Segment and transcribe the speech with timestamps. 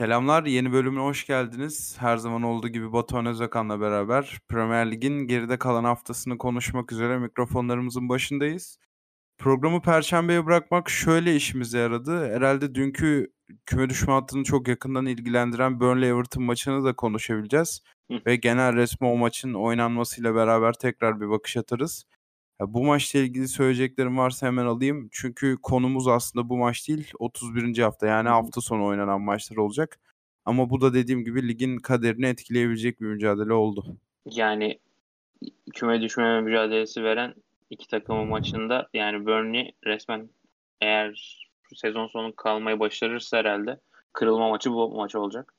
[0.00, 1.96] Selamlar, yeni bölümüne hoş geldiniz.
[1.98, 8.08] Her zaman olduğu gibi Batuhan Özakan'la beraber Premier Lig'in geride kalan haftasını konuşmak üzere mikrofonlarımızın
[8.08, 8.78] başındayız.
[9.38, 12.34] Programı perşembeye bırakmak şöyle işimize yaradı.
[12.34, 13.32] Herhalde dünkü
[13.66, 17.80] küme düşme hattını çok yakından ilgilendiren Burnley-Everton maçını da konuşabileceğiz.
[18.10, 18.20] Hı.
[18.26, 22.04] Ve genel resmi o maçın oynanmasıyla beraber tekrar bir bakış atarız.
[22.60, 25.08] Ya bu maçla ilgili söyleyeceklerim varsa hemen alayım.
[25.12, 27.78] Çünkü konumuz aslında bu maç değil, 31.
[27.82, 30.00] hafta yani hafta sonu oynanan maçlar olacak.
[30.44, 33.84] Ama bu da dediğim gibi ligin kaderini etkileyebilecek bir mücadele oldu.
[34.24, 34.78] Yani
[35.74, 37.34] küme düşmeme mücadelesi veren
[37.70, 40.30] iki takımın maçında yani Burnley resmen
[40.80, 41.40] eğer
[41.74, 43.80] sezon sonu kalmayı başarırsa herhalde
[44.12, 45.54] kırılma maçı bu maç olacak.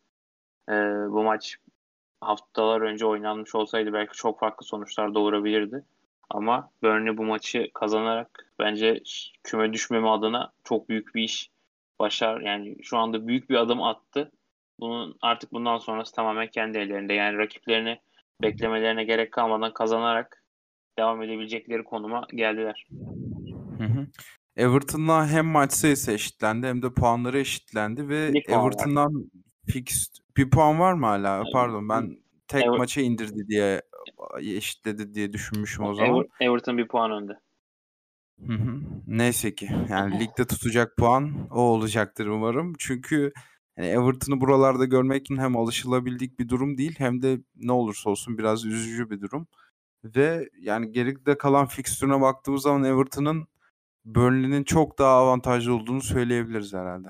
[0.69, 0.73] Ee,
[1.09, 1.57] bu maç
[2.21, 5.83] haftalar önce oynanmış olsaydı belki çok farklı sonuçlar doğurabilirdi.
[6.33, 9.03] Ama Burnley bu maçı kazanarak bence
[9.43, 11.49] küme düşmeme adına çok büyük bir iş
[11.99, 12.41] başar.
[12.41, 14.31] Yani şu anda büyük bir adım attı.
[14.79, 17.13] Bunun artık bundan sonrası tamamen kendi ellerinde.
[17.13, 17.99] Yani rakiplerini
[18.41, 20.43] beklemelerine gerek kalmadan kazanarak
[20.99, 22.87] devam edebilecekleri konuma geldiler.
[23.77, 24.07] Hı hı.
[24.55, 28.33] Everton'la hem maç sayısı eşitlendi hem de puanları eşitlendi ve.
[28.47, 29.31] Everton'dan
[29.67, 31.43] fixed bir puan var mı hala?
[31.53, 33.81] Pardon ben tek Ever- maça indirdi diye
[34.39, 36.09] eşitledi diye düşünmüşüm o zaman.
[36.09, 37.33] Ever- Everton bir puan önde.
[38.47, 38.81] Hı hı.
[39.07, 39.69] Neyse ki.
[39.89, 42.73] Yani ligde tutacak puan o olacaktır umarım.
[42.79, 43.33] Çünkü
[43.77, 48.65] yani Everton'ı buralarda görmek hem alışılabildik bir durum değil hem de ne olursa olsun biraz
[48.65, 49.47] üzücü bir durum.
[50.03, 53.47] Ve yani geride kalan fikstürüne baktığımız zaman Everton'ın
[54.05, 57.07] Burnley'nin çok daha avantajlı olduğunu söyleyebiliriz herhalde.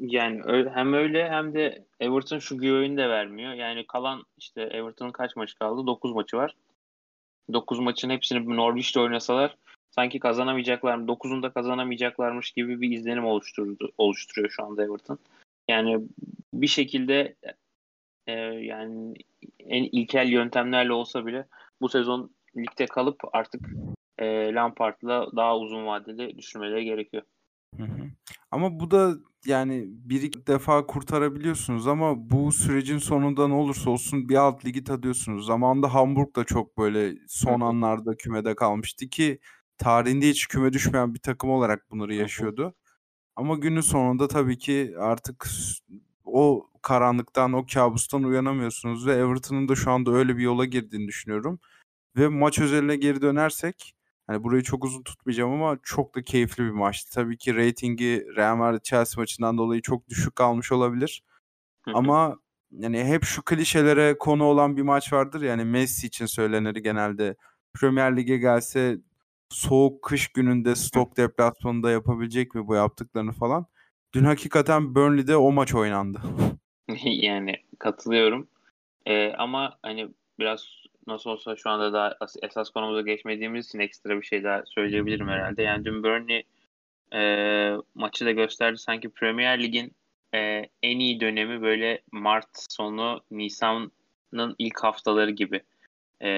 [0.00, 0.42] Yani
[0.74, 3.52] hem öyle hem de Everton şu güveni de vermiyor.
[3.52, 5.86] Yani kalan işte Everton'ın kaç maçı kaldı?
[5.86, 6.54] 9 maçı var.
[7.52, 9.56] 9 maçın hepsini Norwich'te oynasalar
[9.94, 15.18] sanki kazanamayacaklar, 9'unda kazanamayacaklarmış gibi bir izlenim oluşturdu, oluşturuyor şu anda Everton.
[15.68, 16.00] Yani
[16.54, 17.34] bir şekilde
[18.26, 19.14] e, yani
[19.58, 21.46] en ilkel yöntemlerle olsa bile
[21.80, 23.60] bu sezon ligde kalıp artık
[24.18, 27.22] e, Lampard'la daha uzun vadeli düşünmeleri gerekiyor.
[27.76, 28.10] Hı hı.
[28.50, 29.14] Ama bu da
[29.46, 34.84] yani bir iki defa kurtarabiliyorsunuz ama bu sürecin sonunda ne olursa olsun bir alt ligi
[34.84, 35.46] tadıyorsunuz.
[35.46, 39.38] Zamanında Hamburg da çok böyle son anlarda kümede kalmıştı ki
[39.78, 42.74] tarihinde hiç küme düşmeyen bir takım olarak bunları yaşıyordu.
[43.36, 45.48] Ama günün sonunda tabii ki artık
[46.24, 51.60] o karanlıktan, o kabustan uyanamıyorsunuz ve Everton'un da şu anda öyle bir yola girdiğini düşünüyorum.
[52.16, 53.94] Ve maç özeline geri dönersek
[54.26, 57.14] hani burayı çok uzun tutmayacağım ama çok da keyifli bir maçtı.
[57.14, 61.22] Tabii ki reytingi Real Madrid Chelsea maçından dolayı çok düşük kalmış olabilir.
[61.94, 62.38] Ama
[62.70, 67.36] yani hep şu klişelere konu olan bir maç vardır yani Messi için söylenir genelde.
[67.74, 68.98] Premier Lig'e gelse
[69.48, 73.66] soğuk kış gününde Stoke deplasmanında yapabilecek mi bu yaptıklarını falan.
[74.14, 76.20] Dün hakikaten Burnley'de o maç oynandı.
[77.04, 78.48] yani katılıyorum.
[79.06, 80.08] Ee, ama hani
[80.38, 84.62] biraz nasıl olsa şu anda daha as- esas konumuza geçmediğimiz için ekstra bir şey daha
[84.66, 85.62] söyleyebilirim herhalde.
[85.62, 86.42] Yani dün Burnley
[87.14, 88.78] e, maçı da gösterdi.
[88.78, 89.92] Sanki Premier Lig'in
[90.34, 95.60] e, en iyi dönemi böyle Mart sonu Nisan'ın ilk haftaları gibi
[96.22, 96.30] e,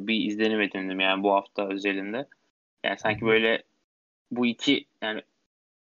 [0.00, 2.26] bir izlenim edindim yani bu hafta özelinde.
[2.84, 3.62] Yani sanki böyle
[4.30, 5.22] bu iki yani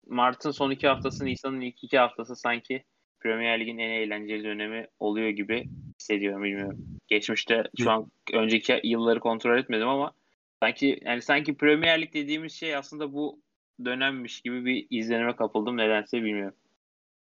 [0.06, 2.84] Mart'ın son iki haftası Nisan'ın ilk iki haftası sanki
[3.22, 5.68] Premier Lig'in en eğlenceli dönemi oluyor gibi
[6.00, 6.78] hissediyorum bilmiyorum.
[7.08, 10.12] Geçmişte şu an önceki yılları kontrol etmedim ama
[10.62, 13.40] sanki yani sanki Premier Lig dediğimiz şey aslında bu
[13.84, 16.56] dönemmiş gibi bir izlenime kapıldım nedense bilmiyorum.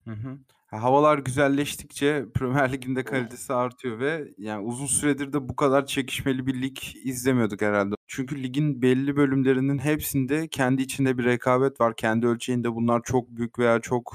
[0.05, 0.39] Hı hı.
[0.67, 5.87] Ha, Havalar güzelleştikçe Premier Lig'in de kalitesi artıyor ve yani uzun süredir de bu kadar
[5.87, 7.95] çekişmeli bir lig izlemiyorduk herhalde.
[8.07, 11.97] Çünkü ligin belli bölümlerinin hepsinde kendi içinde bir rekabet var.
[11.97, 14.13] Kendi ölçeğinde bunlar çok büyük veya çok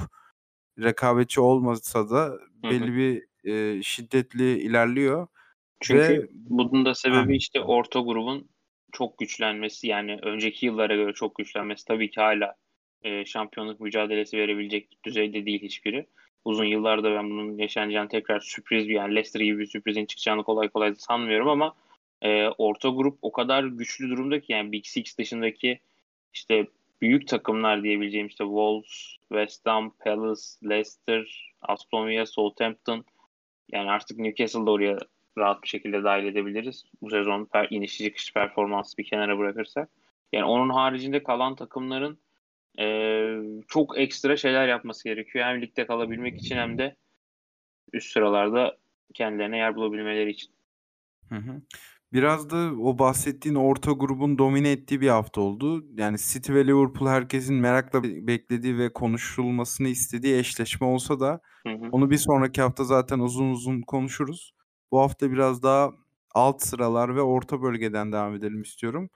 [0.83, 5.27] rekabetçi olmasa da belli bir e, şiddetli ilerliyor.
[5.79, 7.37] Çünkü Ve bunun da sebebi Ha.
[7.37, 8.47] işte orta grubun
[8.91, 12.55] çok güçlenmesi yani önceki yıllara göre çok güçlenmesi tabii ki hala
[13.03, 16.07] e, şampiyonluk mücadelesi verebilecek düzeyde değil hiçbiri.
[16.45, 20.69] Uzun yıllarda ben bunun yaşanacağını tekrar sürpriz bir yani Leicester gibi bir sürprizin çıkacağını kolay
[20.69, 21.75] kolay sanmıyorum ama
[22.21, 25.79] e, orta grup o kadar güçlü durumda ki yani Big Six dışındaki
[26.33, 26.67] işte
[27.01, 33.05] büyük takımlar diyebileceğim işte Wolves, West Ham, Palace, Leicester, Aston Villa, Southampton
[33.71, 34.97] yani artık Newcastle da oraya
[35.37, 36.83] rahat bir şekilde dahil edebiliriz.
[37.01, 39.89] Bu sezon per, iniş çıkış performansı bir kenara bırakırsak.
[40.33, 42.19] Yani onun haricinde kalan takımların
[42.79, 42.85] e,
[43.67, 45.45] çok ekstra şeyler yapması gerekiyor.
[45.45, 46.95] Hem ligde kalabilmek için hem de
[47.93, 48.77] üst sıralarda
[49.13, 50.51] kendilerine yer bulabilmeleri için.
[51.29, 51.61] Hı hı.
[52.13, 55.85] Biraz da o bahsettiğin orta grubun domine ettiği bir hafta oldu.
[55.97, 61.91] Yani City ve Liverpool herkesin merakla beklediği ve konuşulmasını istediği eşleşme olsa da Hı hı.
[61.91, 64.53] onu bir sonraki hafta zaten uzun uzun konuşuruz.
[64.91, 65.91] Bu hafta biraz daha
[66.35, 69.09] alt sıralar ve orta bölgeden devam edelim istiyorum.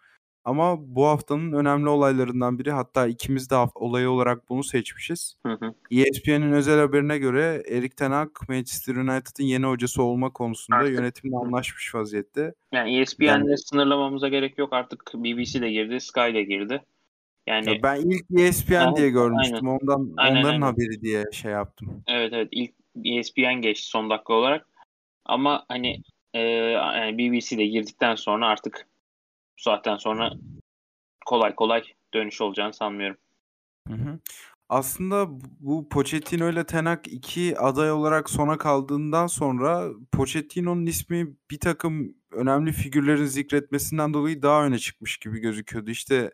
[0.45, 5.35] Ama bu haftanın önemli olaylarından biri hatta ikimiz de olayı olarak bunu seçmişiz.
[5.45, 5.73] Hı hı.
[5.91, 10.93] ESPN'in özel haberine göre Erik Ten Hag Manchester United'ın yeni hocası olma konusunda Artık.
[10.95, 12.53] yönetimle anlaşmış vaziyette.
[12.71, 14.73] Yani ESPN'le Yani- sınırlamamıza gerek yok.
[14.73, 16.81] Artık BBC de girdi, Sky de girdi.
[17.47, 19.67] Yani Ya ben ilk ESPN Aynen, diye görmüştüm.
[19.67, 20.61] Ondan Aynen, onların aynen.
[20.61, 22.03] haberi diye şey yaptım.
[22.07, 22.71] evet evet ilk
[23.05, 24.67] ESPN geçti son dakika olarak.
[25.25, 26.01] Ama hani
[26.33, 28.88] e, yani BBC de girdikten sonra artık
[29.62, 30.34] bu saatten sonra
[31.25, 33.18] kolay kolay dönüş olacağını sanmıyorum.
[33.88, 34.19] Hı hı.
[34.69, 35.28] Aslında
[35.60, 42.16] bu Pochettino ile Ten Hag iki aday olarak sona kaldığından sonra Pochettino'nun ismi bir takım
[42.31, 45.92] önemli figürlerin zikretmesinden dolayı daha öne çıkmış gibi gözüküyordu.
[45.92, 46.31] İşte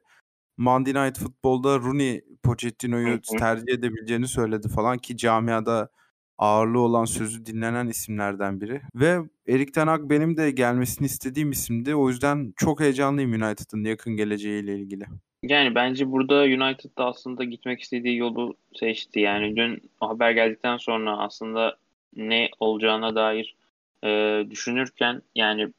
[0.58, 5.90] Monday Night Football'da Rooney Pochettino'yu tercih edebileceğini söyledi falan ki camiada
[6.38, 8.81] ağırlığı olan sözü dinlenen isimlerden biri.
[8.95, 11.95] Ve Erik Ten Hag benim de gelmesini istediğim isimdi.
[11.95, 15.06] O yüzden çok heyecanlıyım United'ın yakın geleceğiyle ilgili.
[15.44, 19.19] Yani bence burada United da aslında gitmek istediği yolu seçti.
[19.19, 21.78] Yani dün haber geldikten sonra aslında
[22.16, 23.56] ne olacağına dair
[24.04, 25.74] e, düşünürken yani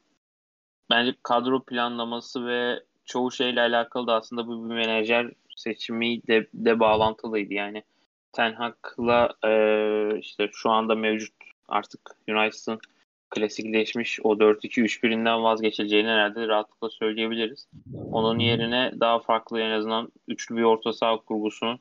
[0.89, 6.79] bence kadro planlaması ve çoğu şeyle alakalı da aslında bu bir menajer seçimi de, de
[6.79, 7.53] bağlantılıydı.
[7.53, 7.83] Yani
[8.31, 11.33] Ten Hag'la e, işte şu anda mevcut
[11.67, 12.79] artık United'ın
[13.29, 17.67] klasikleşmiş o 4-2-3-1'inden vazgeçileceğini herhalde rahatlıkla söyleyebiliriz.
[18.11, 21.79] Onun yerine daha farklı en azından üçlü bir orta saha kurgusunun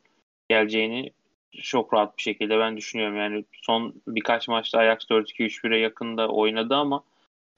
[0.49, 1.13] geleceğini
[1.53, 3.17] çok rahat bir şekilde ben düşünüyorum.
[3.17, 7.03] Yani son birkaç maçta Ajax 4-2-3-1'e yakında oynadı ama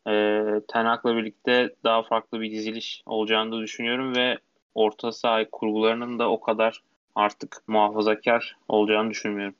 [0.09, 4.39] e, Ten Hag'la birlikte daha farklı bir diziliş olacağını da düşünüyorum ve
[4.75, 6.83] orta saha kurgularının da o kadar
[7.15, 9.55] artık muhafazakar olacağını düşünmüyorum.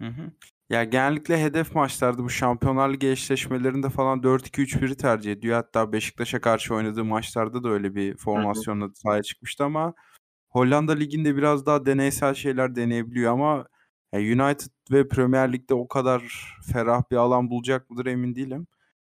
[0.00, 0.30] Hı hı.
[0.70, 5.56] Ya genellikle hedef maçlarda bu Şampiyonlar Ligi eşleşmelerinde falan 4-2-3-1'i tercih ediyor.
[5.56, 9.94] Hatta Beşiktaş'a karşı oynadığı maçlarda da öyle bir formasyonla sahaya çıkmıştı ama
[10.48, 13.66] Hollanda Ligi'nde biraz daha deneysel şeyler deneyebiliyor ama
[14.14, 16.22] United ve Premier Lig'de o kadar
[16.72, 18.66] ferah bir alan bulacak mıdır emin değilim.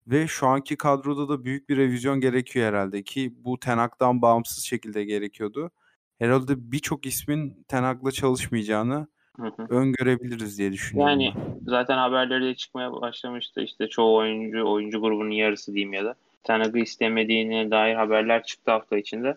[0.06, 4.64] Ve şu anki kadroda da büyük bir revizyon gerekiyor herhalde ki bu Ten Hag'dan bağımsız
[4.64, 5.70] şekilde gerekiyordu.
[6.18, 9.06] Herhalde birçok ismin Ten Hag'la çalışmayacağını
[9.40, 9.66] Hı hı.
[9.68, 11.70] öngörebiliriz diye düşünüyorum Yani ben.
[11.70, 13.60] zaten haberleri de çıkmaya başlamıştı.
[13.62, 18.70] İşte çoğu oyuncu, oyuncu grubunun yarısı diyeyim ya da Ten Hag'ı istemediğine dair haberler çıktı
[18.70, 19.36] hafta içinde.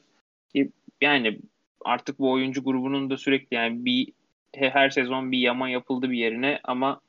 [0.53, 0.71] Ki
[1.01, 1.39] Yani
[1.85, 4.07] artık bu oyuncu grubunun da sürekli yani bir
[4.55, 7.01] he- her sezon bir yama yapıldı bir yerine ama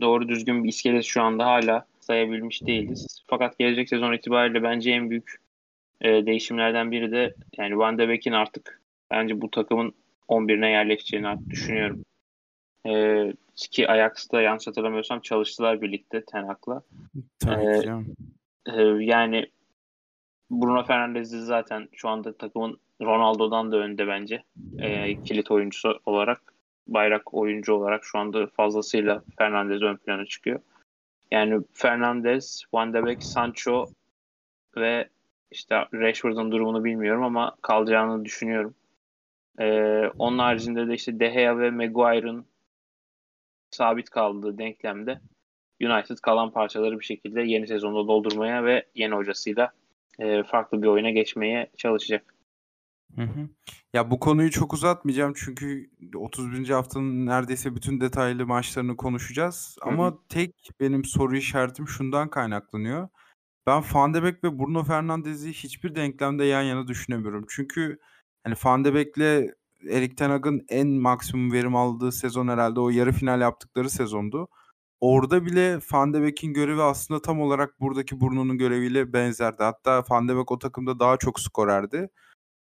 [0.00, 3.22] doğru düzgün bir iskelesi şu anda hala sayabilmiş değiliz.
[3.26, 5.36] Fakat gelecek sezon itibariyle bence en büyük
[6.02, 9.94] e, değişimlerden biri de yani Van de Beek'in artık bence bu takımın
[10.28, 12.04] 11'ine yerleşeceğini artık düşünüyorum.
[12.86, 13.32] E,
[13.70, 16.82] ki Ajax'ta yanlış hatırlamıyorsam çalıştılar birlikte Ten Hag'la.
[17.38, 18.14] Tabii ki canım.
[18.66, 19.46] E, yani
[20.50, 24.42] Bruno Fernandes'i zaten şu anda takımın Ronaldo'dan da önde bence.
[24.78, 26.52] E, kilit oyuncusu olarak
[26.86, 30.60] bayrak oyuncu olarak şu anda fazlasıyla Fernandes ön plana çıkıyor.
[31.30, 33.86] Yani Fernandes, Van de Beek, Sancho
[34.76, 35.08] ve
[35.52, 38.74] işte Rashford'un durumunu bilmiyorum ama kalacağını düşünüyorum.
[39.60, 42.46] Ee, onun haricinde de işte De Gea ve Maguire'ın
[43.70, 45.20] sabit kaldığı denklemde
[45.82, 49.72] United kalan parçaları bir şekilde yeni sezonda doldurmaya ve yeni hocasıyla
[50.18, 52.34] e, farklı bir oyuna geçmeye çalışacak.
[53.16, 53.48] Hı hı.
[53.92, 56.68] Ya bu konuyu çok uzatmayacağım çünkü 31.
[56.68, 59.76] haftanın neredeyse bütün detaylı maçlarını konuşacağız.
[59.80, 59.94] Hı hı.
[59.94, 63.08] Ama tek benim soru işaretim şundan kaynaklanıyor.
[63.66, 67.44] Ben Van de Beek ve Bruno Fernandes'i hiçbir denklemde yan yana düşünemiyorum.
[67.48, 67.98] Çünkü
[68.44, 69.50] hani Van de Beek'le
[69.90, 74.48] Erik Ten Hag'ın en maksimum verim aldığı sezon herhalde o yarı final yaptıkları sezondu.
[75.00, 79.62] Orada bile Van de Beek'in görevi aslında tam olarak buradaki Bruno'nun göreviyle benzerdi.
[79.62, 82.10] Hatta Van de Beek o takımda daha çok skorerdi.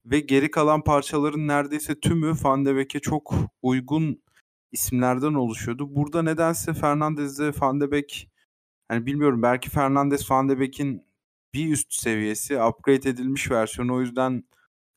[0.05, 4.23] Ve geri kalan parçaların neredeyse tümü Van de Beek'e çok uygun
[4.71, 5.95] isimlerden oluşuyordu.
[5.95, 8.29] Burada nedense Fernandes'le Van de Beek
[8.89, 11.03] hani bilmiyorum belki Fernandes Van de Beek'in
[11.53, 13.95] bir üst seviyesi, upgrade edilmiş versiyonu.
[13.95, 14.43] O yüzden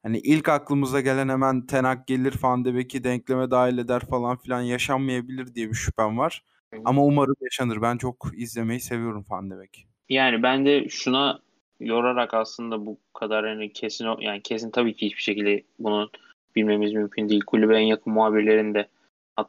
[0.03, 4.37] hani ilk aklımıza gelen hemen Ten Hag gelir Van de Beek'i denkleme dahil eder falan
[4.37, 6.45] filan yaşanmayabilir diye bir şüphem var.
[6.85, 7.83] Ama umarım yaşanır.
[7.83, 9.87] Ben çok izlemeyi seviyorum Van de Beek.
[10.09, 11.41] Yani ben de şuna
[11.81, 16.11] yorarak aslında bu kadar hani kesin yani kesin tabii ki hiçbir şekilde bunu
[16.57, 17.43] bilmemiz mümkün değil.
[17.47, 18.89] Kulübe en yakın muhabirlerin de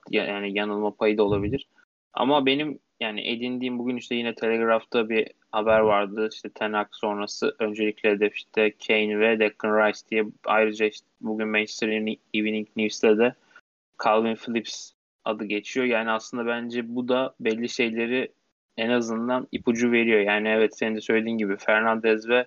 [0.10, 1.68] yani yanılma payı da olabilir.
[2.14, 6.30] Ama benim yani edindiğim bugün işte yine Telegraph'ta bir haber vardı.
[6.34, 11.88] İşte Ten sonrası öncelikle hedef işte Kane ve Declan Rice diye ayrıca işte bugün Manchester
[12.34, 13.36] Evening News'te de
[14.04, 14.92] Calvin Phillips
[15.26, 15.86] adı geçiyor.
[15.86, 18.32] Yani aslında bence bu da belli şeyleri
[18.78, 20.20] en azından ipucu veriyor.
[20.20, 22.46] Yani evet senin de söylediğin gibi Fernandez ve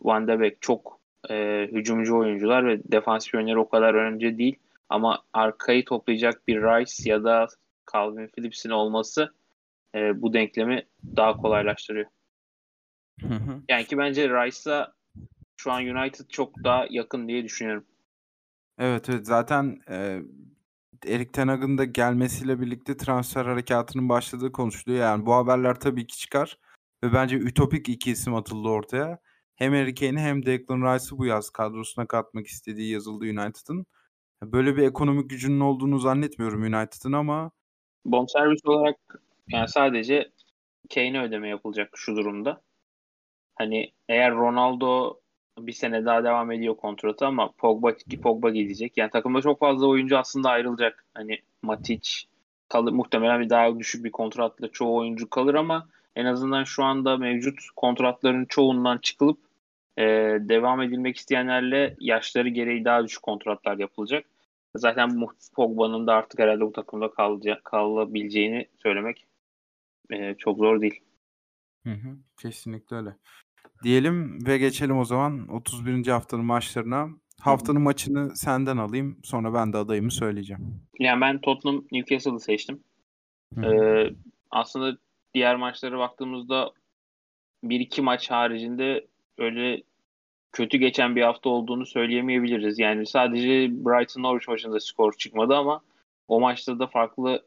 [0.00, 4.56] Van de Beek çok e, hücumcu oyuncular ve defansif yönleri o kadar önemli değil.
[4.88, 7.46] Ama arkayı toplayacak bir Rice ya da
[7.92, 9.32] Calvin Phillips'in olması
[9.94, 12.06] e, bu denklemi daha kolaylaştırıyor.
[13.68, 14.92] Yani ki bence Rice'a
[15.56, 17.84] şu an United çok daha yakın diye düşünüyorum.
[18.78, 20.20] Evet evet zaten e,
[21.06, 25.00] Erik Ten Hag'ın da gelmesiyle birlikte transfer harekatının başladığı konuşuluyor.
[25.00, 26.58] Yani bu haberler tabii ki çıkar
[27.04, 29.18] ve bence ütopik iki isim atıldı ortaya.
[29.56, 33.86] Hem Harry Kane'i hem Declan Rice'ı bu yaz kadrosuna katmak istediği yazıldı United'ın.
[34.42, 37.50] Böyle bir ekonomik gücünün olduğunu zannetmiyorum United'ın ama
[38.04, 38.96] bonservis olarak
[39.52, 40.30] yani sadece
[40.94, 42.60] Kane'e ödeme yapılacak şu durumda.
[43.56, 45.20] Hani eğer Ronaldo
[45.58, 48.96] bir sene daha devam ediyor kontratı ama Pogba Pogba gidecek.
[48.96, 51.04] Yani takımda çok fazla oyuncu aslında ayrılacak.
[51.14, 52.10] Hani Matic
[52.68, 57.16] kalır muhtemelen bir daha düşük bir kontratla çoğu oyuncu kalır ama en azından şu anda
[57.16, 59.38] mevcut kontratların çoğundan çıkılıp
[59.98, 60.04] e,
[60.40, 64.24] devam edilmek isteyenlerle yaşları gereği daha düşük kontratlar yapılacak.
[64.76, 69.26] Zaten Pogba'nın da artık herhalde bu takımda kalacak, kalabileceğini söylemek
[70.12, 71.00] e, çok zor değil.
[71.84, 73.16] Hı hı, kesinlikle öyle.
[73.82, 76.06] Diyelim ve geçelim o zaman 31.
[76.06, 77.08] haftanın maçlarına.
[77.40, 79.18] Haftanın maçını senden alayım.
[79.22, 80.80] Sonra ben de adayımı söyleyeceğim.
[80.98, 82.84] Yani ben Tottenham Newcastle'ı seçtim.
[83.64, 84.10] Ee,
[84.50, 84.98] aslında
[85.34, 86.72] diğer maçlara baktığımızda
[87.64, 89.06] bir iki maç haricinde
[89.38, 89.82] öyle
[90.52, 92.78] kötü geçen bir hafta olduğunu söyleyemeyebiliriz.
[92.78, 95.80] Yani sadece Brighton Norwich maçında skor çıkmadı ama
[96.28, 97.46] o maçta da farklı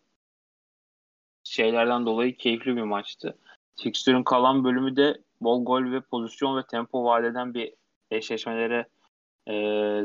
[1.44, 3.38] şeylerden dolayı keyifli bir maçtı.
[3.76, 7.74] Fixture'ın kalan bölümü de bol gol ve pozisyon ve tempo vadeden bir
[8.12, 8.86] eşleşmelere
[9.48, 9.54] e,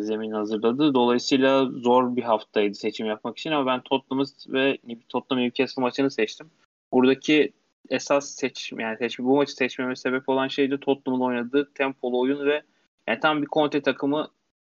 [0.00, 0.95] zemin hazırladı.
[0.95, 4.78] Dolayısıyla zor bir haftaydı seçim yapmak için ama ben Tottenham'ı ve
[5.09, 6.50] Tottenham Newcastle maçını seçtim.
[6.92, 7.52] Buradaki
[7.90, 12.47] esas seçim yani seçim, bu maçı seçmeme sebep olan şey de Tottenham'ın oynadığı tempolu oyun
[12.47, 12.62] ve
[13.07, 14.28] yani tam bir Conte takımı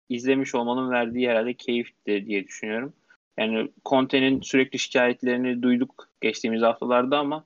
[0.09, 2.93] izlemiş olmanın verdiği herhalde keyifti diye düşünüyorum.
[3.37, 7.45] Yani Conte'nin sürekli şikayetlerini duyduk geçtiğimiz haftalarda ama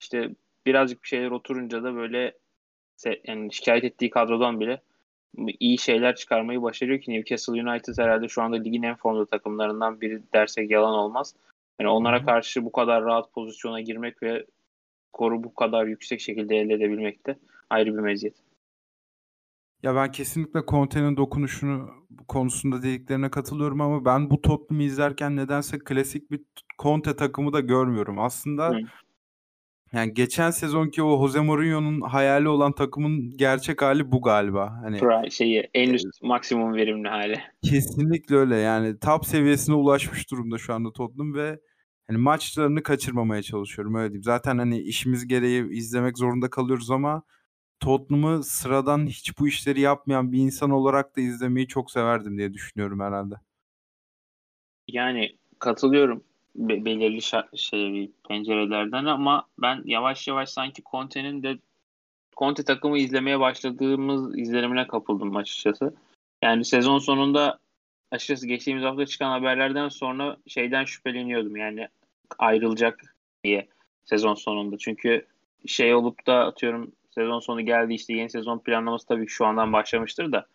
[0.00, 0.30] işte
[0.66, 2.34] birazcık bir şeyler oturunca da böyle
[3.24, 4.80] yani şikayet ettiği kadrodan bile
[5.60, 10.22] iyi şeyler çıkarmayı başarıyor ki Newcastle United herhalde şu anda ligin en formda takımlarından biri
[10.34, 11.34] dersek yalan olmaz.
[11.80, 14.46] Yani onlara karşı bu kadar rahat pozisyona girmek ve
[15.08, 17.36] skoru bu kadar yüksek şekilde elde edebilmek de
[17.70, 18.34] ayrı bir meziyet.
[19.82, 21.90] Ya ben kesinlikle Conte'nin dokunuşunu
[22.28, 26.40] konusunda dediklerine katılıyorum ama ben bu Tottenham'ı izlerken nedense klasik bir
[26.82, 28.18] Conte takımı da görmüyorum.
[28.18, 28.78] Aslında Hı.
[29.92, 34.78] yani geçen sezonki o Jose Mourinho'nun hayali olan takımın gerçek hali bu galiba.
[34.82, 37.40] Hani Pra, şeyi en üst maksimum verimli hali.
[37.62, 38.56] Kesinlikle öyle.
[38.56, 41.60] Yani top seviyesine ulaşmış durumda şu anda Tottenham ve
[42.06, 44.22] hani maçlarını kaçırmamaya çalışıyorum öyle diyeyim.
[44.22, 47.22] Zaten hani işimiz gereği izlemek zorunda kalıyoruz ama
[47.82, 53.00] Tottenham'ı sıradan hiç bu işleri yapmayan bir insan olarak da izlemeyi çok severdim diye düşünüyorum
[53.00, 53.34] herhalde.
[54.88, 56.24] Yani katılıyorum
[56.54, 57.22] be- belirli
[57.56, 61.58] şey pencerelerden ama ben yavaş yavaş sanki Conte'nin de
[62.36, 65.94] Conte takımı izlemeye başladığımız izlenimine kapıldım açıkçası.
[66.42, 67.58] Yani sezon sonunda
[68.10, 71.88] açıkçası geçtiğimiz hafta çıkan haberlerden sonra şeyden şüpheleniyordum yani
[72.38, 73.68] ayrılacak diye
[74.04, 74.78] sezon sonunda.
[74.78, 75.26] Çünkü
[75.66, 79.72] şey olup da atıyorum sezon sonu geldi işte yeni sezon planlaması tabii ki şu andan
[79.72, 80.46] başlamıştır da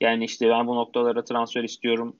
[0.00, 2.16] yani işte ben bu noktalara transfer istiyorum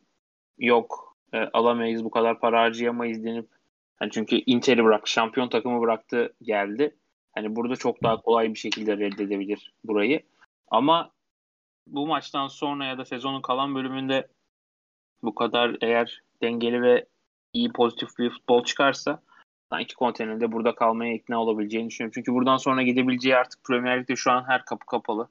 [0.59, 3.49] yok e, alamayız bu kadar para harcayamayız denip
[4.01, 6.97] yani çünkü Inter'i bırak şampiyon takımı bıraktı geldi.
[7.33, 10.23] Hani burada çok daha kolay bir şekilde reddedebilir burayı.
[10.69, 11.11] Ama
[11.87, 14.29] bu maçtan sonra ya da sezonun kalan bölümünde
[15.23, 17.07] bu kadar eğer dengeli ve
[17.53, 19.23] iyi pozitif bir futbol çıkarsa
[19.75, 22.13] sanki Conte'nin de burada kalmaya ikna olabileceğini düşünüyorum.
[22.15, 25.29] Çünkü buradan sonra gidebileceği artık Premier Lig'de şu an her kapı kapalı.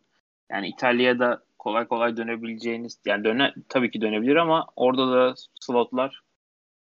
[0.52, 6.22] Yani İtalya'da kolay kolay dönebileceğiniz yani döne tabii ki dönebilir ama orada da slotlar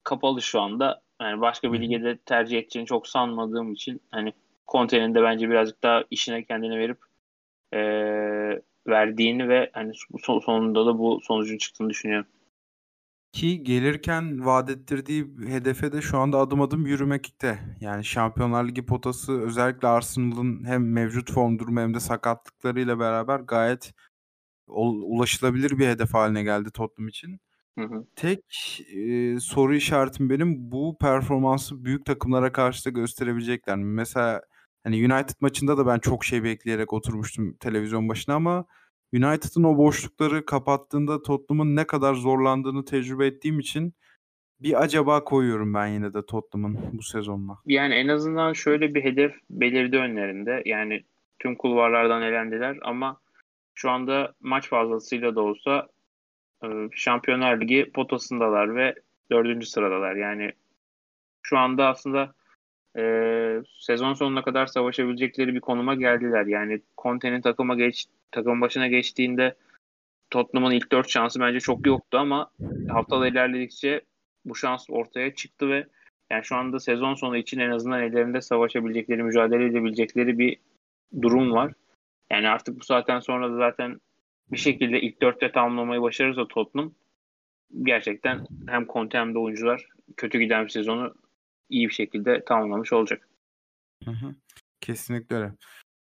[0.04, 1.02] kapalı şu anda.
[1.20, 4.32] Yani başka bir lige de tercih edeceğini çok sanmadığım için hani
[4.68, 6.98] Conte'nin de bence birazcık daha işine kendini verip
[7.72, 7.80] e,
[8.86, 12.26] verdiğini ve hani sonunda da bu sonucun çıktığını düşünüyorum.
[13.32, 17.58] Ki gelirken vaat ettirdiği hedefe de şu anda adım adım yürümekte.
[17.80, 23.92] Yani Şampiyonlar Ligi potası özellikle Arsenal'ın hem mevcut form durumu hem de sakatlıklarıyla beraber gayet
[24.68, 27.40] ulaşılabilir bir hedef haline geldi Tottenham için.
[27.78, 28.06] Hı hı.
[28.16, 28.42] Tek,
[28.90, 33.84] eee, soru işaretim benim bu performansı büyük takımlara karşı da gösterebilecekler mi?
[33.84, 34.42] Mesela,
[34.84, 38.66] hani, United maçında da ben çok şey bekleyerek oturmuştum televizyon başına ama
[39.12, 43.94] United'ın o boşlukları kapattığında Tottenham'ın ne kadar zorlandığını tecrübe ettiğim için
[44.60, 47.58] bir acaba koyuyorum ben yine de Tottenham'ın bu sezonuna.
[47.66, 50.62] Yani en azından şöyle bir hedef belirdi önlerinde.
[50.64, 51.04] Yani
[51.38, 53.20] tüm kulvarlardan elendiler ama
[53.74, 55.88] şu anda maç fazlasıyla da olsa
[56.64, 58.94] e, Şampiyonlar Ligi potasındalar ve
[59.30, 60.16] dördüncü sıradalar.
[60.16, 60.52] Yani
[61.42, 62.34] şu anda aslında
[62.98, 63.02] e,
[63.78, 66.46] sezon sonuna kadar savaşabilecekleri bir konuma geldiler.
[66.46, 69.54] Yani Conte'nin takıma geç takım başına geçtiğinde
[70.30, 72.50] Tottenham'ın ilk dört şansı bence çok yoktu ama
[72.88, 74.00] haftalar ilerledikçe
[74.44, 75.86] bu şans ortaya çıktı ve
[76.30, 80.56] yani şu anda sezon sonu için en azından ellerinde savaşabilecekleri, mücadele edebilecekleri bir
[81.22, 81.72] durum var.
[82.30, 84.00] Yani artık bu saatten sonra da zaten
[84.52, 86.92] bir şekilde ilk dörtte tamamlamayı başarırsa Tottenham
[87.82, 91.14] gerçekten hem Conte hem de oyuncular kötü giden bir sezonu
[91.68, 93.28] iyi bir şekilde tamamlamış olacak.
[94.04, 94.34] Hı hı.
[94.80, 95.52] Kesinlikle öyle.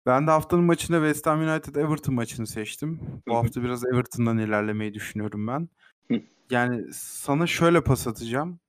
[0.06, 3.00] Ben de haftanın maçında West Ham United Everton maçını seçtim.
[3.28, 5.68] Bu hafta biraz Everton'dan ilerlemeyi düşünüyorum ben.
[6.50, 8.60] Yani sana şöyle pas atacağım.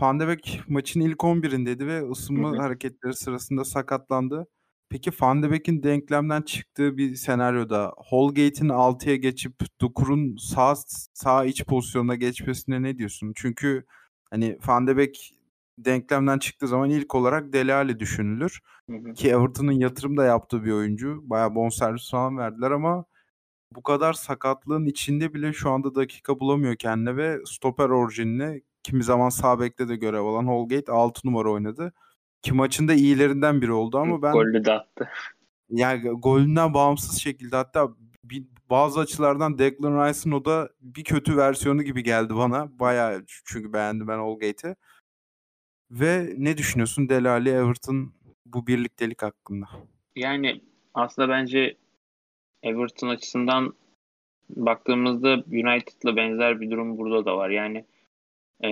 [0.00, 4.46] Van de Beek maçın ilk 11'indeydi ve ısınma hareketleri sırasında sakatlandı.
[4.88, 10.74] Peki Van de Beek'in denklemden çıktığı bir senaryoda Holgate'in 6'ya geçip Dukur'un sağ
[11.14, 13.32] sağ iç pozisyonuna geçmesine ne diyorsun?
[13.36, 13.84] Çünkü
[14.30, 15.38] hani Van de Beek
[15.78, 18.60] denklemden çıktığı zaman ilk olarak Dele Alli düşünülür.
[18.90, 19.14] Hı hı.
[19.14, 21.20] Ki Everton'ın yatırım da yaptığı bir oyuncu.
[21.24, 23.04] Bayağı bonservis falan verdiler ama
[23.76, 29.28] bu kadar sakatlığın içinde bile şu anda dakika bulamıyor kendine ve stoper orijinli kimi zaman
[29.28, 31.92] sağ bekte de görev alan Holgate 6 numara oynadı.
[32.42, 35.08] Ki maçın da iyilerinden biri oldu ama ben Golü de attı.
[35.70, 37.88] yani golünden bağımsız şekilde hatta
[38.24, 42.78] bir, bazı açılardan Declan Rice'ın o da bir kötü versiyonu gibi geldi bana.
[42.78, 44.76] Bayağı çünkü beğendim ben Holgate'i.
[46.00, 48.12] Ve ne düşünüyorsun Dele Alli Everton
[48.46, 49.66] bu birliktelik hakkında?
[50.16, 50.60] Yani
[50.94, 51.76] aslında bence
[52.62, 53.74] Everton açısından
[54.50, 57.50] baktığımızda United'la benzer bir durum burada da var.
[57.50, 57.84] Yani
[58.60, 58.68] e,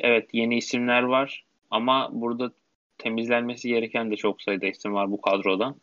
[0.00, 2.52] evet yeni isimler var ama burada
[2.98, 5.76] temizlenmesi gereken de çok sayıda isim var bu kadrodan.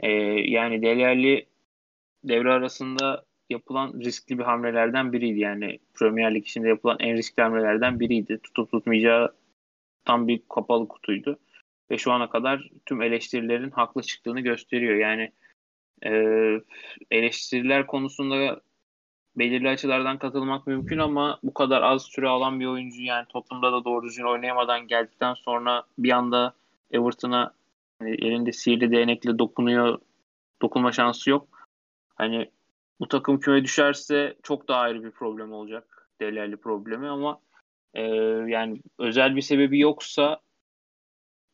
[0.00, 0.10] E,
[0.50, 1.46] yani Dele Alli
[2.24, 5.38] devre arasında yapılan riskli bir hamlelerden biriydi.
[5.38, 8.38] Yani Premier Lig içinde yapılan en riskli hamlelerden biriydi.
[8.42, 9.41] Tutup tutmayacağı
[10.04, 11.38] tam bir kapalı kutuydu.
[11.90, 14.96] Ve şu ana kadar tüm eleştirilerin haklı çıktığını gösteriyor.
[14.96, 15.32] Yani
[16.04, 16.12] e,
[17.10, 18.60] eleştiriler konusunda
[19.36, 23.84] belirli açılardan katılmak mümkün ama bu kadar az süre alan bir oyuncu yani toplumda da
[23.84, 26.54] doğru düzgün oynayamadan geldikten sonra bir anda
[26.90, 27.54] Everton'a
[27.98, 29.98] hani elinde sihirli değnekle dokunuyor
[30.62, 31.68] dokunma şansı yok.
[32.14, 32.50] Hani
[33.00, 36.08] bu takım küme düşerse çok daha ayrı bir problem olacak.
[36.20, 37.40] Delali problemi ama
[37.94, 38.02] e,
[38.48, 40.40] yani özel bir sebebi yoksa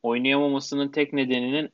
[0.03, 1.71] oynayamamasının tek nedeninin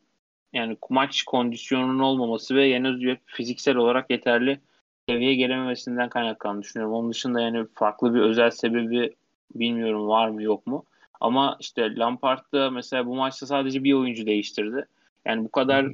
[0.53, 4.61] yani maç kondisyonunun olmaması ve henüz fiziksel olarak yeterli
[5.09, 6.95] seviyeye gelememesinden kaynaklandığını düşünüyorum.
[6.95, 9.15] Onun dışında yani farklı bir özel sebebi
[9.55, 10.85] bilmiyorum var mı yok mu.
[11.21, 14.87] Ama işte Lampard da mesela bu maçta sadece bir oyuncu değiştirdi.
[15.25, 15.87] Yani bu kadar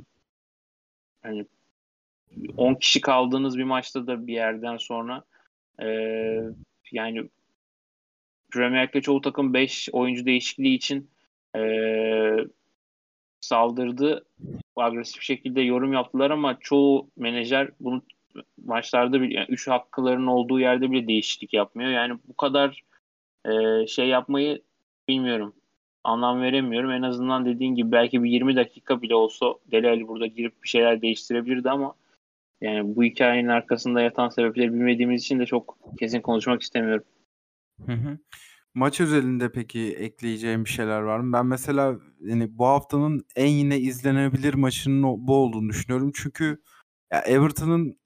[1.22, 1.46] hani
[2.56, 5.24] 10 kişi kaldığınız bir maçta da bir yerden sonra
[5.82, 5.86] e,
[6.92, 7.28] yani
[8.50, 11.10] Premier Lig'de çoğu takım 5 oyuncu değişikliği için
[11.56, 11.62] e,
[13.40, 14.24] saldırdı.
[14.76, 18.02] Agresif şekilde yorum yaptılar ama çoğu menajer bunu
[18.64, 21.90] maçlarda bile yani 3 hakkıların olduğu yerde bile değişiklik yapmıyor.
[21.90, 22.82] Yani bu kadar
[23.44, 24.62] e, şey yapmayı
[25.08, 25.54] bilmiyorum.
[26.04, 26.90] Anlam veremiyorum.
[26.90, 30.68] En azından dediğin gibi belki bir 20 dakika bile olsa Deli Ali burada girip bir
[30.68, 31.94] şeyler değiştirebilirdi ama
[32.60, 37.04] yani bu hikayenin arkasında yatan sebepleri bilmediğimiz için de çok kesin konuşmak istemiyorum.
[37.86, 38.18] Hı hı.
[38.74, 41.32] Maç özelinde peki ekleyeceğim bir şeyler var mı?
[41.32, 46.12] Ben mesela yani bu haftanın en yine izlenebilir maçının bu olduğunu düşünüyorum.
[46.14, 46.62] Çünkü
[47.12, 48.00] ya Everton'ın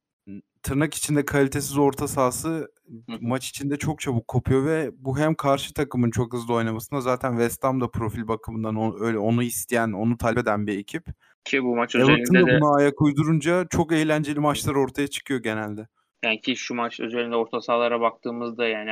[0.63, 2.69] tırnak içinde kalitesiz orta sahası
[3.09, 3.19] Hı hı.
[3.21, 7.65] maç içinde çok çabuk kopuyor ve bu hem karşı takımın çok hızlı oynamasına zaten West
[7.65, 11.07] Ham da profil bakımından onu, öyle onu isteyen, onu talep eden bir ekip.
[11.45, 15.41] Ki bu maç Everton özelinde da de buna ayak uydurunca çok eğlenceli maçlar ortaya çıkıyor
[15.41, 15.89] genelde.
[16.25, 18.91] yani ki şu maç özelinde orta sahalara baktığımızda yani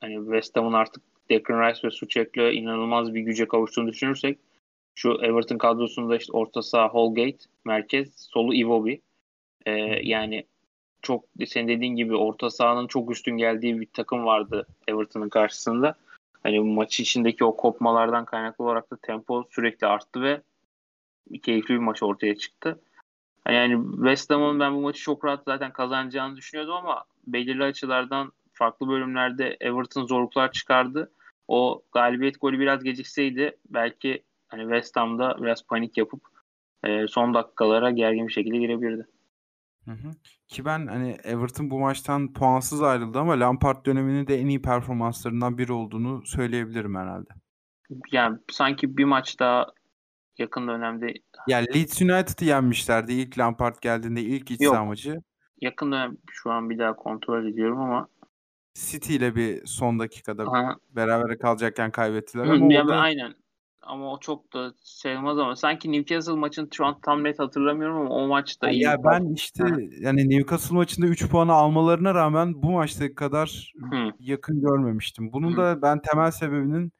[0.00, 4.38] hani West Ham'ın artık Declan Rice ve Suchek'le inanılmaz bir güce kavuştuğunu düşünürsek
[4.94, 9.00] şu Everton kadrosunda işte orta saha Holgate, merkez, solu Iwobi.
[9.66, 9.70] Ee,
[10.02, 10.46] yani
[11.02, 15.94] çok senin dediğin gibi orta sahanın çok üstün geldiği bir takım vardı Everton'ın karşısında.
[16.42, 20.42] Hani maç içindeki o kopmalardan kaynaklı olarak da tempo sürekli arttı ve
[21.42, 22.80] keyifli bir maç ortaya çıktı.
[23.48, 28.88] Yani West Ham'ın ben bu maçı çok rahat zaten kazanacağını düşünüyordum ama belirli açılardan farklı
[28.88, 31.12] bölümlerde Everton zorluklar çıkardı.
[31.48, 36.20] O galibiyet golü biraz gecikseydi belki hani West Ham'da biraz panik yapıp
[36.84, 39.06] e, son dakikalara gergin bir şekilde girebilirdi.
[39.84, 40.10] Hı hı.
[40.48, 45.58] Ki ben hani Everton bu maçtan puansız ayrıldı ama Lampard döneminin de en iyi performanslarından
[45.58, 47.28] biri olduğunu söyleyebilirim herhalde.
[48.12, 49.66] Yani sanki bir maç daha
[50.38, 51.14] yakın dönemde
[51.48, 55.22] Yani Leeds United'ı yenmişlerdi ilk Lampard geldiğinde ilk iç saha maçı.
[55.60, 58.08] yakın dönem şu an bir daha kontrol ediyorum ama
[58.76, 63.34] City ile bir son dakikada Aha, berabere kalacakken kaybettiler Hı, ama ya orada aynen.
[63.82, 68.10] Ama o çok da sayılmaz ama sanki Newcastle maçını şu an tam net hatırlamıyorum ama
[68.10, 68.82] o maçta iyi.
[68.82, 69.80] ya ben işte Hı.
[70.00, 74.12] yani Newcastle maçında 3 puanı almalarına rağmen bu maçtaki kadar Hı.
[74.18, 75.32] yakın görmemiştim.
[75.32, 75.56] Bunun Hı.
[75.56, 76.92] da ben temel sebebinin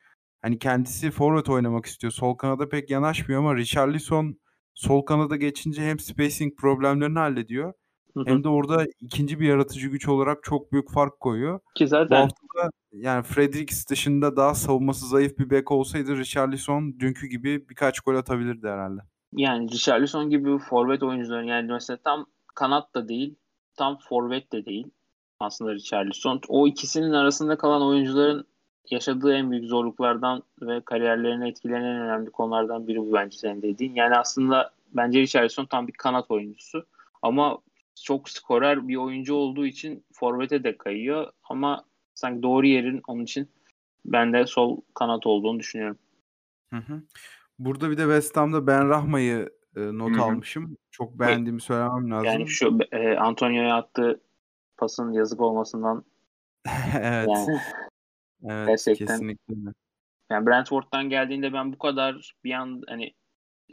[0.42, 2.12] hani kendisi forvet oynamak istiyor.
[2.12, 4.40] Sol kanada pek yanaşmıyor ama Richarlison
[4.74, 7.72] sol kanada geçince hem spacing problemlerini hallediyor
[8.16, 8.24] Hı hı.
[8.26, 11.61] hem de orada ikinci bir yaratıcı güç olarak çok büyük fark koyuyor.
[11.74, 17.00] Ki Bu zaten hafta da yani Fredericks dışında daha savunması zayıf bir bek olsaydı Richarlison
[17.00, 19.00] dünkü gibi birkaç gol atabilirdi herhalde.
[19.33, 23.35] yani Richarlison gibi forvet oyuncuların yani mesela tam kanat da değil,
[23.76, 24.87] tam forvet de değil
[25.40, 26.40] aslında Richarlison.
[26.48, 28.46] O ikisinin arasında kalan oyuncuların
[28.90, 33.94] yaşadığı en büyük zorluklardan ve kariyerlerini etkileyen en önemli konulardan biri bu bence senin dediğin.
[33.94, 36.87] Yani aslında bence Richarlison tam bir kanat oyuncusu
[37.22, 37.59] ama
[38.04, 43.50] çok skorer bir oyuncu olduğu için forvete de kayıyor ama sanki doğru yerin onun için
[44.04, 45.98] ben de sol kanat olduğunu düşünüyorum.
[46.70, 47.02] Hı hı.
[47.59, 50.22] Burada bir de West Ham'da Ben Rahma'yı e, not Hı hı.
[50.22, 50.76] almışım.
[50.90, 52.26] Çok beğendiğimi söylemem lazım.
[52.26, 54.20] Yani şu e, Antonio'ya attığı
[54.76, 56.04] pasın yazık olmasından
[57.00, 57.28] evet.
[57.28, 57.61] yani
[58.44, 59.06] Evet gerçekten.
[59.06, 59.54] kesinlikle.
[60.30, 63.14] yani Brentford'dan geldiğinde ben bu kadar bir an hani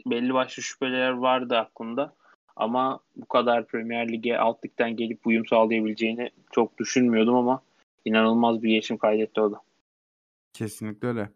[0.06, 2.14] belli başlı şüpheler vardı aklımda
[2.56, 7.62] ama bu kadar Premier Lig'e alt ligden gelip uyum sağlayabileceğini çok düşünmüyordum ama
[8.04, 9.60] inanılmaz bir gelişim kaydetti o da.
[10.52, 11.30] Kesinlikle öyle.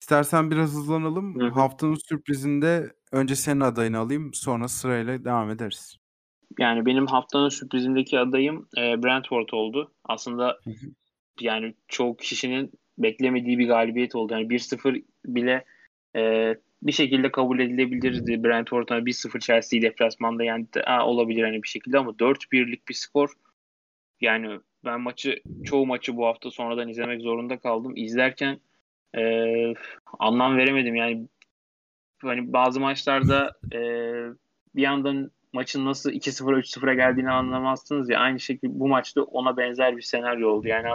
[0.00, 1.40] İstersen biraz hızlanalım.
[1.40, 1.48] Hı.
[1.48, 4.34] Haftanın sürprizinde önce senin adayını alayım.
[4.34, 5.98] Sonra sırayla devam ederiz.
[6.58, 9.92] Yani benim haftanın sürprizindeki adayım e, Brentford oldu.
[10.04, 10.86] Aslında Hı hı.
[11.40, 14.32] yani çoğu kişinin beklemediği bir galibiyet oldu.
[14.32, 15.64] Yani 1-0 bile
[16.16, 18.44] e, bir şekilde kabul edilebilirdi.
[18.44, 20.66] Brentford'a 1-0 Chelsea'yi deplasmanda yani
[21.02, 23.32] olabilir hani bir şekilde ama 4-1'lik bir skor.
[24.20, 27.92] Yani ben maçı çoğu maçı bu hafta sonradan izlemek zorunda kaldım.
[27.96, 28.60] İzlerken
[29.16, 29.74] e,
[30.18, 30.94] anlam veremedim.
[30.94, 31.26] Yani
[32.22, 33.80] hani bazı maçlarda e,
[34.74, 38.20] bir yandan maçın nasıl 2-0 3-0'a geldiğini anlamazsınız ya.
[38.20, 40.68] Aynı şekilde bu maçta ona benzer bir senaryo oldu.
[40.68, 40.88] Yani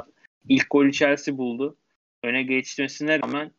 [0.50, 1.78] ilk golü Chelsea buldu.
[2.24, 3.52] Öne geçmesine rağmen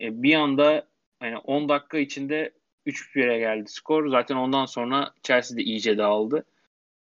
[0.00, 0.86] e, bir anda
[1.22, 2.52] yani 10 dakika içinde
[2.86, 4.08] 3-1'e geldi skor.
[4.08, 6.44] Zaten ondan sonra Chelsea de iyice dağıldı.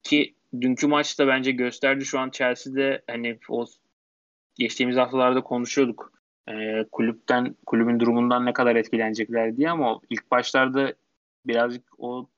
[0.03, 3.67] Ki dünkü maçta bence gösterdi şu an Chelsea'de hani o
[4.55, 6.13] geçtiğimiz haftalarda konuşuyorduk.
[6.49, 10.95] E, kulüpten kulübün durumundan ne kadar etkilenecekler diye ama ilk başlarda
[11.47, 12.29] birazcık o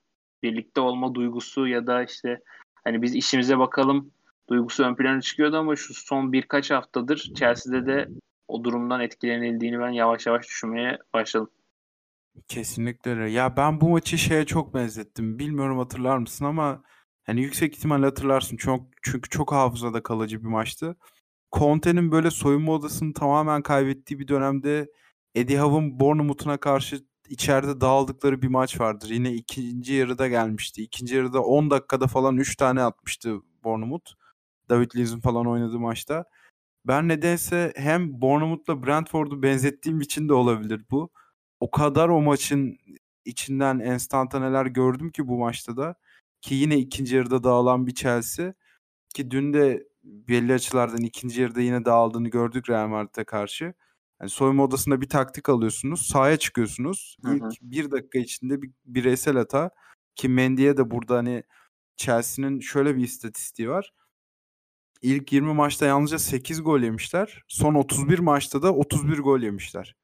[0.43, 2.41] birlikte olma duygusu ya da işte
[2.85, 4.13] hani biz işimize bakalım
[4.49, 8.09] duygusu ön plana çıkıyordu ama şu son birkaç haftadır Chelsea'de de
[8.49, 11.51] o durumdan etkilenildiğini ben yavaş yavaş düşünmeye başladım.
[12.49, 13.31] Kesinlikle öyle.
[13.31, 15.39] Ya ben bu maçı şeye çok benzettim.
[15.39, 16.83] Bilmiyorum hatırlar mısın ama
[17.25, 18.57] hani yüksek ihtimalle hatırlarsın.
[18.57, 20.97] Çok çünkü çok hafızada kalıcı bir maçtı.
[21.53, 24.93] Conte'nin böyle soyunma odasını tamamen kaybettiği bir dönemde
[25.35, 29.11] Eddie Howe'ın Bournemouth'una karşı içeride dağıldıkları bir maç vardır.
[29.11, 30.83] Yine ikinci yarıda gelmişti.
[30.83, 34.11] İkinci yarıda 10 dakikada falan 3 tane atmıştı Bournemouth.
[34.71, 36.25] David Luiz'in falan oynadığı maçta.
[36.87, 41.11] Ben nedense hem Bournemouth'la Brentford'u benzettiğim için de olabilir bu.
[41.65, 42.79] O kadar o maçın
[43.25, 45.95] içinden enstantaneler gördüm ki bu maçta da.
[46.41, 48.55] Ki yine ikinci yarıda dağılan bir Chelsea.
[49.15, 53.75] Ki dün de belli açılardan ikinci yarıda yine dağıldığını gördük Real Madrid'e karşı.
[54.21, 56.07] Yani soyunma odasında bir taktik alıyorsunuz.
[56.07, 57.17] Sahaya çıkıyorsunuz.
[57.25, 57.37] Hı hı.
[57.37, 59.71] İlk bir dakika içinde bir bireysel hata.
[60.17, 61.43] Ki Mendy'e de burada hani
[61.97, 63.93] Chelsea'nin şöyle bir istatistiği var.
[65.03, 67.45] İlk 20 maçta yalnızca 8 gol yemişler.
[67.49, 69.97] Son 31 maçta da 31 gol yemişler.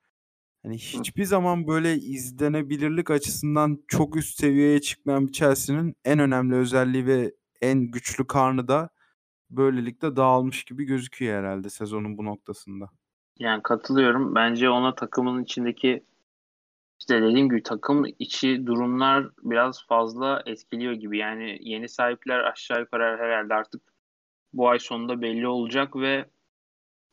[0.63, 7.07] Hani hiçbir zaman böyle izlenebilirlik açısından çok üst seviyeye çıkmayan bir Chelsea'nin en önemli özelliği
[7.07, 8.91] ve en güçlü karnı da
[9.51, 12.91] böylelikle dağılmış gibi gözüküyor herhalde sezonun bu noktasında.
[13.39, 14.35] Yani katılıyorum.
[14.35, 16.05] Bence ona takımın içindeki
[17.01, 21.19] işte dediğim gibi takım içi durumlar biraz fazla etkiliyor gibi.
[21.19, 23.83] Yani yeni sahipler aşağı yukarı herhalde artık
[24.53, 26.25] bu ay sonunda belli olacak ve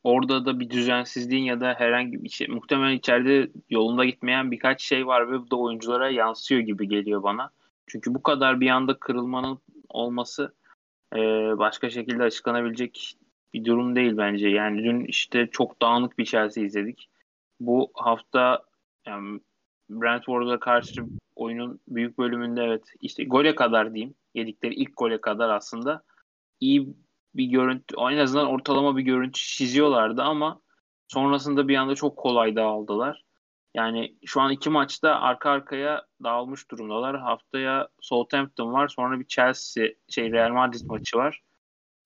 [0.07, 5.07] orada da bir düzensizliğin ya da herhangi bir şey muhtemelen içeride yolunda gitmeyen birkaç şey
[5.07, 7.49] var ve bu da oyunculara yansıyor gibi geliyor bana.
[7.87, 10.53] Çünkü bu kadar bir anda kırılmanın olması
[11.15, 11.19] e,
[11.57, 13.17] başka şekilde açıklanabilecek
[13.53, 14.49] bir durum değil bence.
[14.49, 17.09] Yani dün işte çok dağınık bir Chelsea izledik.
[17.59, 18.63] Bu hafta
[19.05, 19.39] yani
[19.89, 21.03] Brentford'a karşı
[21.35, 24.15] oyunun büyük bölümünde evet işte gole kadar diyeyim.
[24.33, 26.03] Yedikleri ilk gole kadar aslında
[26.59, 26.87] iyi
[27.35, 30.61] bir görüntü en azından ortalama bir görüntü çiziyorlardı ama
[31.07, 33.23] sonrasında bir anda çok kolay dağıldılar.
[33.75, 37.19] Yani şu an iki maçta arka arkaya dağılmış durumdalar.
[37.19, 38.87] Haftaya Southampton var.
[38.87, 41.41] Sonra bir Chelsea şey Real Madrid maçı var.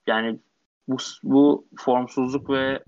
[0.08, 0.40] Yani
[0.88, 2.84] bu, bu formsuzluk ve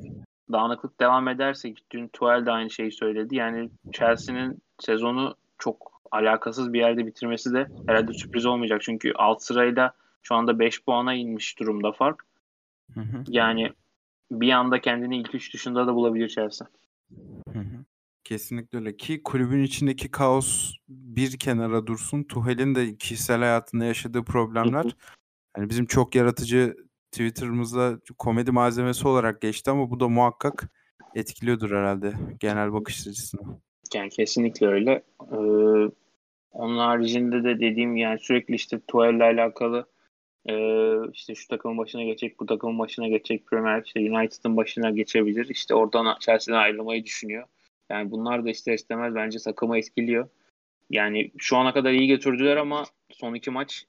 [0.52, 3.36] dağınıklık devam ederse dün Tuel de aynı şeyi söyledi.
[3.36, 8.82] Yani Chelsea'nin sezonu çok alakasız bir yerde bitirmesi de herhalde sürpriz olmayacak.
[8.82, 12.26] Çünkü alt sırayla şu anda 5 puana inmiş durumda fark.
[12.94, 13.24] Hı hı.
[13.28, 13.74] Yani
[14.32, 16.68] bir anda kendini ilk üç dışında da bulabilir Chelsea.
[17.54, 17.86] Hı hı.
[18.24, 22.24] Kesinlikle öyle ki kulübün içindeki kaos bir kenara dursun.
[22.24, 24.96] Tuhel'in de kişisel hayatında yaşadığı problemler
[25.58, 26.76] yani bizim çok yaratıcı
[27.12, 30.70] Twitter'ımızda komedi malzemesi olarak geçti ama bu da muhakkak
[31.16, 33.42] etkiliyordur herhalde genel bakış açısını.
[33.94, 35.04] Yani kesinlikle öyle.
[35.32, 35.92] Ee,
[36.52, 39.86] onun haricinde de dediğim yani sürekli işte Tuhel'le alakalı
[40.50, 40.56] e,
[41.14, 45.50] işte şu takımın başına geçecek, bu takımın başına geçecek Premier işte United'ın başına geçebilir.
[45.50, 47.48] İşte oradan Chelsea'den ayrılmayı düşünüyor.
[47.90, 50.30] Yani bunlar da ister istemez bence takımı etkiliyor.
[50.90, 53.86] Yani şu ana kadar iyi götürdüler ama son iki maç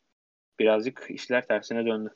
[0.59, 2.14] birazcık işler tersine döndü.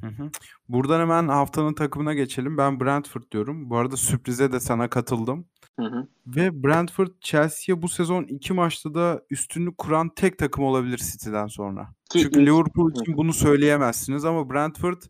[0.00, 0.30] Hı hı.
[0.68, 2.58] Buradan hemen haftanın takımına geçelim.
[2.58, 3.70] Ben Brentford diyorum.
[3.70, 5.46] Bu arada sürprize de sana katıldım.
[5.80, 6.08] Hı hı.
[6.26, 11.84] Ve Brentford Chelsea'ye bu sezon iki maçta da üstünlük kuran tek takım olabilir City'den sonra.
[12.10, 12.48] Ki Çünkü ilk...
[12.48, 15.02] Liverpool için bunu söyleyemezsiniz ama Brentford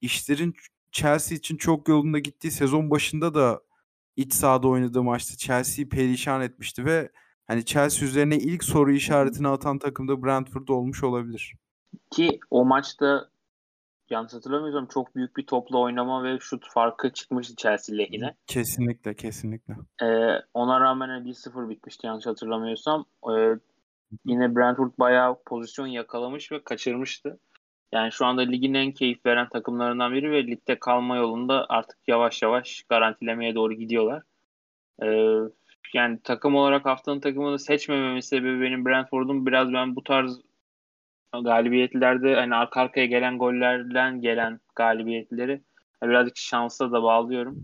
[0.00, 0.54] işlerin
[0.92, 3.60] Chelsea için çok yolunda gittiği sezon başında da
[4.16, 7.10] iç sahada oynadığı maçta Chelsea'yi perişan etmişti ve
[7.46, 11.54] hani Chelsea üzerine ilk soru işaretini atan takım da Brentford olmuş olabilir.
[12.10, 13.30] Ki o maçta
[14.10, 18.34] yanlış hatırlamıyorsam çok büyük bir topla oynama ve şut farkı çıkmıştı Chelsea lehine.
[18.46, 19.74] Kesinlikle kesinlikle.
[20.02, 23.04] Ee, ona rağmen 1-0 bitmişti yanlış hatırlamıyorsam.
[23.30, 23.58] Ee,
[24.24, 27.38] yine Brentford bayağı pozisyon yakalamış ve kaçırmıştı.
[27.92, 32.42] Yani şu anda ligin en keyif veren takımlarından biri ve ligde kalma yolunda artık yavaş
[32.42, 34.22] yavaş garantilemeye doğru gidiyorlar.
[35.02, 35.38] Ee,
[35.94, 40.40] yani takım olarak haftanın takımını seçmememin sebebi benim Brentford'un biraz ben bu tarz
[41.32, 45.62] galibiyetlerde hani arka arkaya gelen gollerden gelen galibiyetleri
[46.02, 47.58] birazcık şansla da bağlıyorum.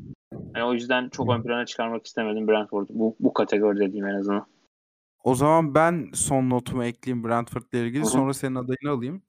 [0.54, 2.88] Yani o yüzden çok ön plana çıkarmak istemedim Brentford'u.
[2.90, 4.46] Bu, bu kategoride diyeyim en azından.
[5.24, 8.02] O zaman ben son notumu ekleyeyim Brentford ile ilgili.
[8.02, 8.10] Hı-hı.
[8.10, 9.22] Sonra senin adayını alayım.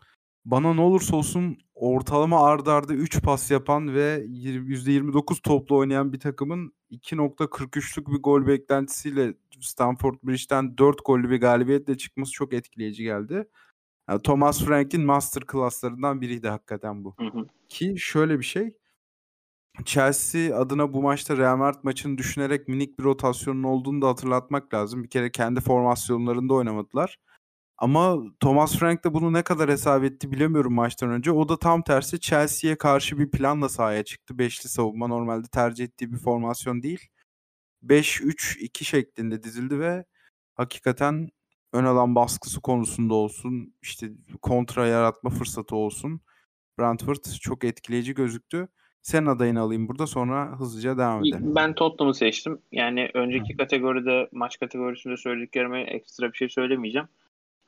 [0.45, 6.19] Bana ne olursa olsun ortalama ardarda arda 3 pas yapan ve %29 toplu oynayan bir
[6.19, 13.47] takımın 2.43'lük bir gol beklentisiyle Stamford Bridge'den 4 gollü bir galibiyetle çıkması çok etkileyici geldi.
[14.09, 17.15] Yani Thomas Frank'in master class'larından biriydi hakikaten bu.
[17.19, 17.47] Hı hı.
[17.69, 18.73] Ki şöyle bir şey.
[19.85, 25.03] Chelsea adına bu maçta Real Madrid maçını düşünerek minik bir rotasyonun olduğunu da hatırlatmak lazım.
[25.03, 27.17] Bir kere kendi formasyonlarında oynamadılar.
[27.77, 31.31] Ama Thomas Frank de bunu ne kadar hesap etti bilemiyorum maçtan önce.
[31.31, 34.39] O da tam tersi Chelsea'ye karşı bir planla sahaya çıktı.
[34.39, 37.09] Beşli savunma normalde tercih ettiği bir formasyon değil.
[37.83, 40.05] 5-3-2 şeklinde dizildi ve
[40.55, 41.29] hakikaten
[41.75, 44.09] ön alan baskısı konusunda olsun, işte
[44.41, 46.21] kontra yaratma fırsatı olsun.
[46.79, 48.67] Brentford çok etkileyici gözüktü.
[49.01, 51.55] Sen adayını alayım burada sonra hızlıca devam edelim.
[51.55, 52.61] Ben Tottenham'ı seçtim.
[52.71, 53.57] Yani önceki Hı.
[53.57, 57.07] kategoride maç kategorisinde söylediklerime ekstra bir şey söylemeyeceğim.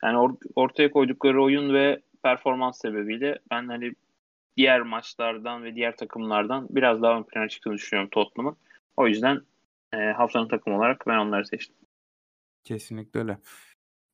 [0.02, 3.92] Yani or- ortaya koydukları oyun ve performans sebebiyle ben hani
[4.56, 8.56] diğer maçlardan ve diğer takımlardan biraz daha ön plana çıktığını düşünüyorum Tottenham'ın.
[8.96, 9.40] O yüzden
[9.92, 11.76] e, haftanın takım olarak ben onları seçtim.
[12.64, 13.38] Kesinlikle öyle.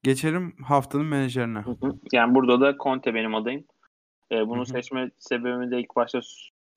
[0.05, 1.59] Geçelim haftanın menajerine.
[1.59, 1.95] Hı hı.
[2.13, 3.65] Yani burada da Conte benim adayım.
[4.33, 4.67] E, bunu hı hı.
[4.67, 6.21] seçme sebebimi de ilk başta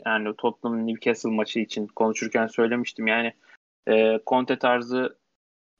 [0.05, 3.07] yani Tottenham Newcastle maçı için konuşurken söylemiştim.
[3.07, 3.33] Yani
[3.87, 5.17] e, Conte tarzı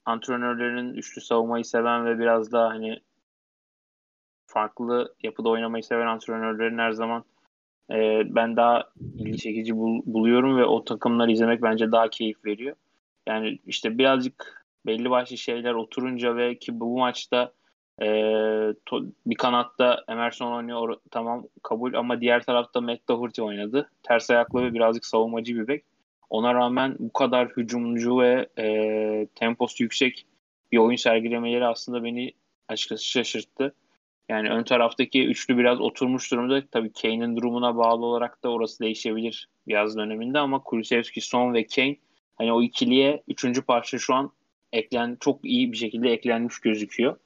[0.04, 3.00] antrenörlerin üçlü savunmayı seven ve biraz daha hani
[4.46, 7.24] farklı yapıda oynamayı seven antrenörlerin her zaman
[7.90, 12.76] e, ben daha ilgi çekici bul, buluyorum ve o takımları izlemek bence daha keyif veriyor.
[13.26, 14.57] Yani işte birazcık
[14.88, 17.52] belli başlı şeyler oturunca ve ki bu maçta
[18.02, 18.06] e,
[18.86, 23.90] to, bir kanatta Emerson oynuyor tamam kabul ama diğer tarafta Matt Doherty oynadı.
[24.02, 25.84] Ters ayaklı ve birazcık savunmacı bir bek.
[26.30, 30.26] Ona rağmen bu kadar hücumcu ve e, temposu yüksek
[30.72, 32.32] bir oyun sergilemeleri aslında beni
[32.68, 33.74] açıkçası şaşırttı.
[34.28, 36.62] Yani ön taraftaki üçlü biraz oturmuş durumda.
[36.70, 41.96] Tabii Kane'in durumuna bağlı olarak da orası değişebilir yaz döneminde ama Kulusevski, Son ve Kane
[42.36, 44.30] hani o ikiliye üçüncü parça şu an
[44.72, 47.16] eklen çok iyi bir şekilde eklenmiş gözüküyor.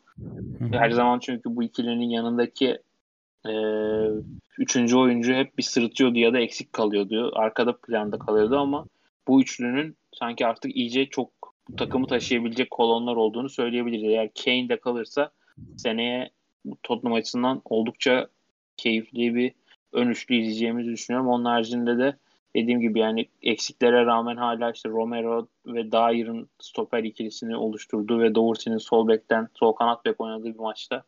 [0.73, 2.79] Her zaman çünkü bu ikilinin yanındaki
[3.47, 3.53] e,
[4.59, 7.33] üçüncü oyuncu hep bir sırıtıyordu ya da eksik kalıyordu.
[7.35, 8.87] Arkada planda kalıyordu ama
[9.29, 11.31] bu üçlünün sanki artık iyice çok
[11.77, 14.05] takımı taşıyabilecek kolonlar olduğunu söyleyebiliriz.
[14.05, 15.31] Eğer Kane de kalırsa
[15.77, 16.31] seneye
[16.83, 18.29] Tottenham açısından oldukça
[18.77, 19.53] keyifli bir
[19.93, 21.29] ön üçlü izleyeceğimizi düşünüyorum.
[21.29, 22.17] Onun haricinde de
[22.57, 28.79] dediğim gibi yani eksiklere rağmen hala işte Romero ve Dyer'ın stoper ikilisini oluşturduğu ve Doherty'nin
[28.79, 31.05] sol bekten sol kanat bek oynadığı bir maçta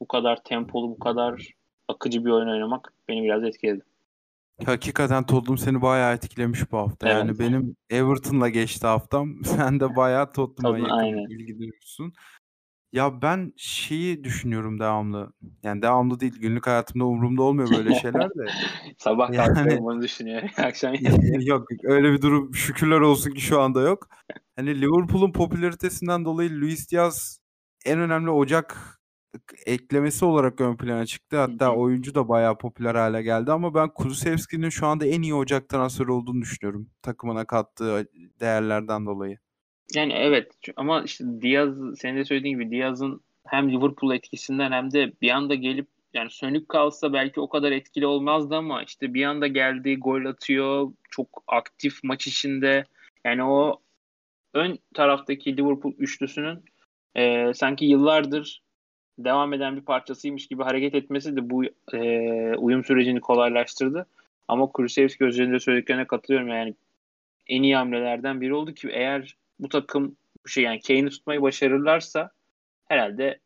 [0.00, 1.54] bu kadar tempolu, bu kadar
[1.88, 3.82] akıcı bir oyun oynamak beni biraz etkiledi.
[4.64, 7.08] Hakikaten Tottenham seni bayağı etkilemiş bu hafta.
[7.08, 7.18] Evet.
[7.18, 9.34] Yani benim Everton'la geçti haftam.
[9.44, 11.30] Sen de bayağı Tottenham'a Tottenham, yakın aynen.
[11.30, 12.12] ilgi duyuyorsun.
[12.96, 15.32] Ya ben şeyi düşünüyorum devamlı.
[15.62, 16.40] Yani devamlı değil.
[16.40, 18.44] Günlük hayatımda umurumda olmuyor böyle şeyler de.
[18.98, 20.48] Sabah Yani- kalkıyorum bunu düşünüyorum.
[20.56, 20.94] Akşam
[21.40, 24.08] yok öyle bir durum şükürler olsun ki şu anda yok.
[24.56, 27.40] Hani Liverpool'un popülaritesinden dolayı Luis Diaz
[27.86, 28.98] en önemli Ocak
[29.66, 31.36] eklemesi olarak ön plana çıktı.
[31.38, 35.68] Hatta oyuncu da bayağı popüler hale geldi ama ben Kulusevski'nin şu anda en iyi Ocak
[35.68, 36.90] transferi olduğunu düşünüyorum.
[37.02, 38.08] Takımına kattığı
[38.40, 39.38] değerlerden dolayı.
[39.94, 45.12] Yani evet ama işte Diaz senin de söylediğin gibi Diaz'ın hem Liverpool etkisinden hem de
[45.22, 49.46] bir anda gelip yani sönük kalsa belki o kadar etkili olmazdı ama işte bir anda
[49.46, 52.84] geldi gol atıyor çok aktif maç içinde
[53.24, 53.82] yani o
[54.54, 56.64] ön taraftaki Liverpool üçlüsünün
[57.14, 58.62] e, sanki yıllardır
[59.18, 62.00] devam eden bir parçasıymış gibi hareket etmesi de bu e,
[62.56, 64.06] uyum sürecini kolaylaştırdı.
[64.48, 66.74] Ama Kulusevski özelinde söylediklerine katılıyorum yani
[67.46, 72.30] en iyi hamlelerden biri oldu ki eğer bu takım bu şey yani Kane'i tutmayı başarırlarsa
[72.84, 73.40] herhalde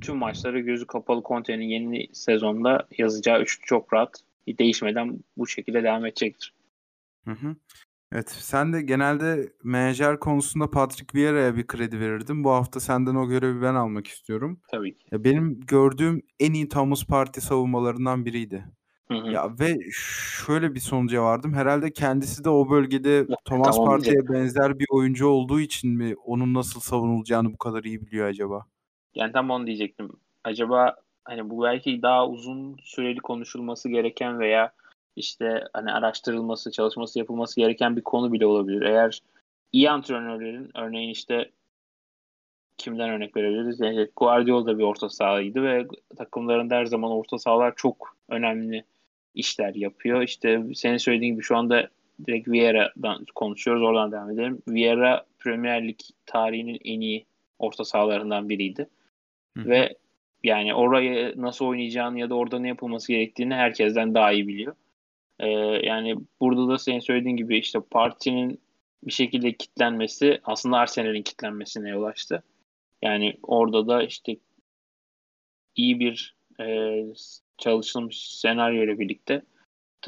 [0.00, 6.06] tüm maçları gözü kapalı Conte'nin yeni sezonda yazacağı üçlü çok rahat değişmeden bu şekilde devam
[6.06, 6.54] edecektir.
[7.24, 7.56] Hı hı.
[8.12, 12.44] Evet, sen de genelde menajer konusunda Patrick Vieira'ya bir kredi verirdin.
[12.44, 14.60] Bu hafta senden o görevi ben almak istiyorum.
[14.70, 15.06] Tabii ki.
[15.12, 18.64] Ya benim gördüğüm en iyi Thomas Partey savunmalarından biriydi.
[19.08, 19.30] Hı hı.
[19.30, 19.78] Ya ve
[20.46, 21.54] şöyle bir sonuca vardım.
[21.54, 26.54] Herhalde kendisi de o bölgede Thomas tamam Partey'e benzer bir oyuncu olduğu için mi onun
[26.54, 28.66] nasıl savunulacağını bu kadar iyi biliyor acaba?
[29.14, 30.12] Yani tam onu diyecektim.
[30.44, 34.72] Acaba hani bu belki daha uzun süreli konuşulması gereken veya
[35.16, 38.82] işte hani araştırılması, çalışması yapılması gereken bir konu bile olabilir.
[38.82, 39.22] Eğer
[39.72, 41.50] iyi antrenörlerin örneğin işte
[42.78, 43.80] kimden örnek verebiliriz?
[43.80, 45.86] Yani Guardiola da bir orta sahaydı ve
[46.16, 48.84] takımlarında her zaman orta sahalar çok önemli
[49.34, 50.22] işler yapıyor.
[50.22, 51.88] İşte senin söylediğin gibi şu anda
[52.26, 53.82] direkt Vieira'dan konuşuyoruz.
[53.82, 54.62] Oradan devam edelim.
[54.68, 57.26] Vieira Premier Lig tarihinin en iyi
[57.58, 58.88] orta sahalarından biriydi.
[59.56, 59.68] Hı.
[59.68, 59.96] Ve
[60.44, 64.74] yani orayı nasıl oynayacağını ya da orada ne yapılması gerektiğini herkesten daha iyi biliyor.
[65.40, 65.48] Ee,
[65.86, 68.60] yani burada da senin söylediğin gibi işte partinin
[69.04, 72.42] bir şekilde kitlenmesi aslında Arsenal'in kitlenmesine yol açtı.
[73.02, 74.36] Yani orada da işte
[75.76, 76.66] iyi bir e,
[77.64, 79.42] çalışılmış senaryo ile birlikte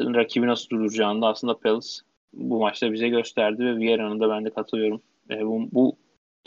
[0.01, 1.89] rakibi nasıl durduracağını da aslında Palace
[2.33, 5.03] bu maçta bize gösterdi ve Vieira'nın da ben de katılıyorum.
[5.31, 5.99] E, bu bu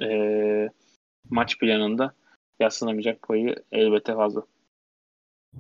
[0.03, 0.69] e,
[1.29, 2.13] maç planında
[2.59, 4.41] yaslanamayacak payı elbette fazla.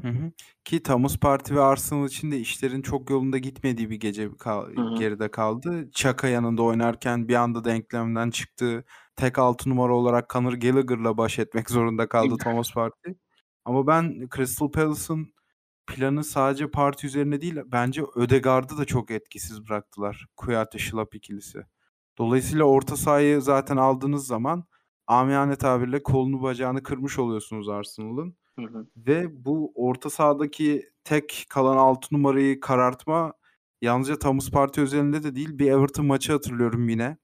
[0.01, 0.31] Hı hı.
[0.65, 4.81] Ki Thomas Partey ve Arsenal için de işlerin çok yolunda gitmediği bir gece kal- Hı
[4.81, 4.95] hı.
[4.99, 5.89] geride kaldı.
[5.91, 8.85] Chaka yanında oynarken bir anda denklemden çıktı.
[9.15, 13.13] Tek altı numara olarak Conor Gallagher'la baş etmek zorunda kaldı Thomas Partey.
[13.65, 15.33] Ama ben Crystal Palace'ın
[15.89, 20.25] planı sadece Partey üzerine değil bence Ödegaard'ı da çok etkisiz bıraktılar.
[20.37, 21.65] Kuyate Şılap ikilisi.
[22.17, 24.63] Dolayısıyla orta sahayı zaten aldığınız zaman
[25.07, 28.35] amiyane tabirle kolunu bacağını kırmış oluyorsunuz Arsenal'ın.
[28.59, 28.87] Hı hı.
[28.97, 33.33] Ve bu orta sahadaki tek kalan 6 numarayı karartma
[33.81, 37.17] yalnızca Thomas Partey özelinde de değil bir Everton maçı hatırlıyorum yine.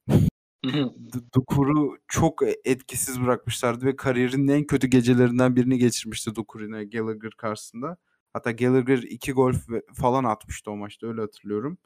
[1.35, 7.97] Dukur'u çok etkisiz bırakmışlardı ve kariyerinin en kötü gecelerinden birini geçirmişti Dukur yine Gallagher karşısında.
[8.35, 11.77] Hatta Gallagher iki gol ve- falan atmıştı o maçta öyle hatırlıyorum.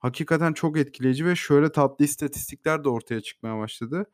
[0.00, 4.06] Hakikaten çok etkileyici ve şöyle tatlı istatistikler de ortaya çıkmaya başladı.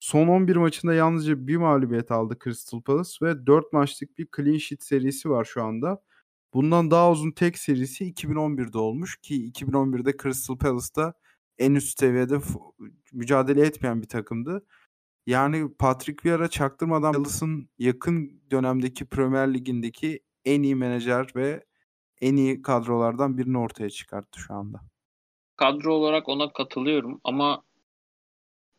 [0.00, 4.82] Son 11 maçında yalnızca bir mağlubiyet aldı Crystal Palace ve 4 maçlık bir clean sheet
[4.82, 6.02] serisi var şu anda.
[6.54, 11.14] Bundan daha uzun tek serisi 2011'de olmuş ki 2011'de Crystal Palace'da
[11.58, 12.40] en üst seviyede
[13.12, 14.66] mücadele etmeyen bir takımdı.
[15.26, 20.20] Yani Patrick Vieira çaktırmadan Palace'ın yakın dönemdeki Premier Lig'indeki
[20.54, 21.64] en iyi menajer ve
[22.20, 24.80] en iyi kadrolardan birini ortaya çıkarttı şu anda.
[25.56, 27.62] Kadro olarak ona katılıyorum ama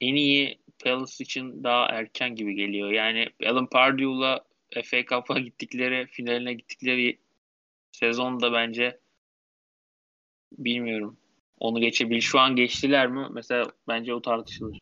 [0.01, 2.91] en iyi Palace için daha erken gibi geliyor.
[2.91, 4.45] Yani Alan Pardew'la
[4.84, 7.20] FA Cup'a gittikleri, finaline gittikleri
[7.91, 8.99] sezonda bence
[10.51, 11.17] bilmiyorum.
[11.59, 12.22] Onu geçebilir.
[12.22, 13.28] Şu an geçtiler mi?
[13.32, 14.80] Mesela bence o tartışılır.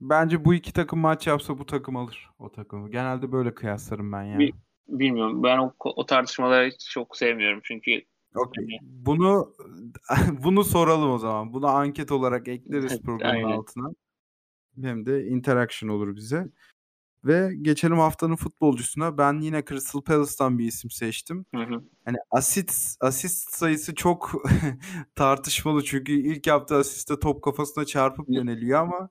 [0.00, 2.90] Bence bu iki takım maç yapsa bu takım alır o takımı.
[2.90, 4.38] Genelde böyle kıyaslarım ben yani.
[4.38, 5.42] Bir- bilmiyorum.
[5.42, 7.60] Ben o, o tartışmaları hiç çok sevmiyorum.
[7.64, 8.02] Çünkü
[8.34, 8.64] Okey.
[8.64, 9.54] hani Bunu
[10.44, 11.52] bunu soralım o zaman.
[11.52, 13.50] Bunu anket olarak ekleriz evet, programın aynen.
[13.50, 13.88] altına.
[14.82, 16.48] Hem de interaction olur bize.
[17.24, 19.18] Ve geçelim haftanın futbolcusuna.
[19.18, 21.46] Ben yine Crystal Palace'tan bir isim seçtim.
[21.54, 21.82] Hı hı.
[22.04, 24.32] Hani asist asist sayısı çok
[25.14, 29.10] tartışmalı çünkü ilk yaptığı asiste top kafasına çarpıp yöneliyor ama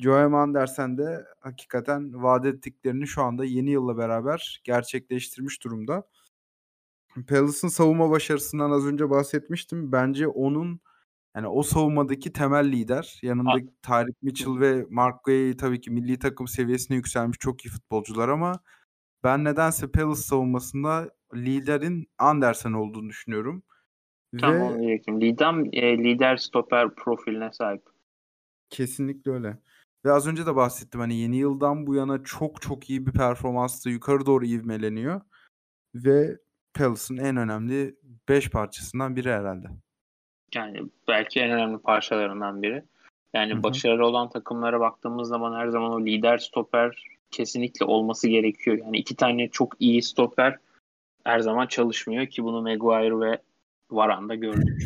[0.00, 6.08] Joe Andersen de hakikaten vaat ettiklerini şu anda yeni yılla beraber gerçekleştirmiş durumda.
[7.28, 9.92] Palace'ın savunma başarısından az önce bahsetmiştim.
[9.92, 10.80] Bence onun
[11.36, 13.18] yani o savunmadaki temel lider.
[13.22, 17.68] Yanında A- Tyreek Mitchell ve Mark Guay tabii ki milli takım seviyesine yükselmiş çok iyi
[17.68, 18.60] futbolcular ama
[19.24, 23.62] ben nedense Palace savunmasında liderin Andersen olduğunu düşünüyorum.
[24.40, 25.20] Tam onu diyecektim.
[25.20, 27.82] Lider, e, lider stoper profiline sahip.
[28.70, 29.58] kesinlikle öyle.
[30.04, 33.90] Ve az önce de bahsettim hani yeni yıldan bu yana çok çok iyi bir performansla
[33.90, 35.20] yukarı doğru ivmeleniyor.
[35.94, 36.38] Ve
[36.74, 37.96] Palace'ın en önemli
[38.28, 39.66] 5 parçasından biri herhalde.
[40.54, 42.84] Yani belki en önemli parçalarından biri.
[43.34, 43.62] Yani Hı hı.
[43.62, 48.78] başarılı olan takımlara baktığımız zaman her zaman o lider stoper kesinlikle olması gerekiyor.
[48.78, 50.56] Yani iki tane çok iyi stoper
[51.24, 53.38] her zaman çalışmıyor ki bunu Maguire ve
[53.90, 54.82] Varane gördük.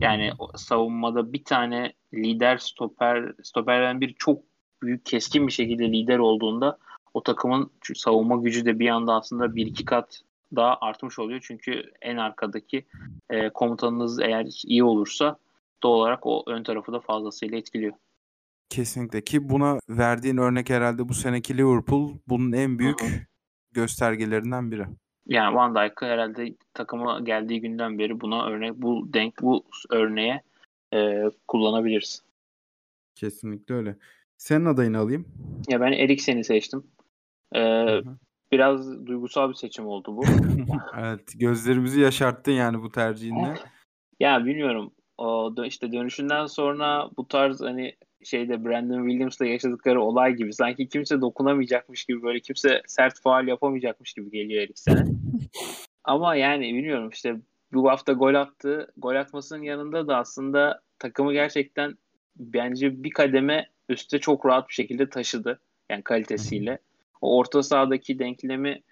[0.00, 4.42] Yani savunmada bir tane lider stoper stoperden biri çok
[4.82, 6.78] büyük keskin bir şekilde lider olduğunda
[7.14, 10.20] o takımın savunma gücü de bir anda aslında bir iki kat
[10.56, 11.40] daha artmış oluyor.
[11.46, 12.86] Çünkü en arkadaki
[13.30, 15.36] e, komutanınız eğer iyi olursa
[15.82, 17.92] doğal olarak o ön tarafı da fazlasıyla etkiliyor.
[18.68, 23.10] Kesinlikle ki buna verdiğin örnek herhalde bu seneki Liverpool bunun en büyük Hı hı.
[23.72, 24.86] göstergelerinden biri.
[25.26, 30.42] Yani Van Dijk'ı herhalde takıma geldiği günden beri buna örnek bu denk bu örneğe
[30.92, 32.22] e, kullanabiliriz.
[33.14, 33.96] Kesinlikle öyle.
[34.36, 35.26] Senin adayını alayım.
[35.68, 36.84] Ya ben Eriksen'i seçtim.
[37.54, 38.02] E, hı.
[38.52, 40.24] biraz duygusal bir seçim oldu bu.
[40.98, 43.54] evet, gözlerimizi yaşarttın yani bu tercihinle.
[44.20, 44.92] Ya bilmiyorum.
[45.18, 51.20] O işte dönüşünden sonra bu tarz hani şeyde Brandon Williams'la yaşadıkları olay gibi sanki kimse
[51.20, 55.04] dokunamayacakmış gibi böyle kimse sert faal yapamayacakmış gibi geliyor Eriksen'e.
[56.04, 57.36] Ama yani bilmiyorum işte
[57.72, 58.92] bu hafta gol attı.
[58.96, 61.98] Gol atmasının yanında da aslında takımı gerçekten
[62.36, 65.60] bence bir kademe üstte çok rahat bir şekilde taşıdı.
[65.90, 66.78] Yani kalitesiyle.
[67.20, 68.82] O orta sahadaki denklemi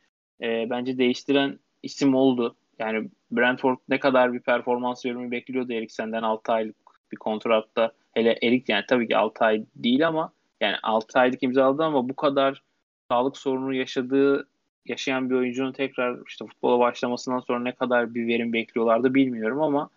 [0.42, 2.56] e, bence değiştiren isim oldu.
[2.78, 6.76] Yani Brentford ne kadar bir performans verimi bekliyordu Eriksen'den 6 aylık
[7.12, 7.92] bir kontratta.
[8.14, 12.16] Hele Erik yani tabii ki 6 ay değil ama yani 6 aylık imzaladı ama bu
[12.16, 12.62] kadar
[13.10, 14.48] sağlık sorunu yaşadığı
[14.86, 19.90] yaşayan bir oyuncunun tekrar işte futbola başlamasından sonra ne kadar bir verim bekliyorlardı bilmiyorum ama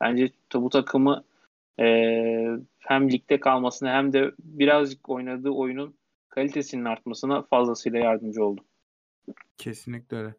[0.00, 1.24] bence bu takımı
[1.80, 1.86] e,
[2.78, 5.94] hem ligde kalmasına hem de birazcık oynadığı oyunun
[6.28, 8.64] kalitesinin artmasına fazlasıyla yardımcı oldu.
[9.58, 10.34] Kesinlikle öyle.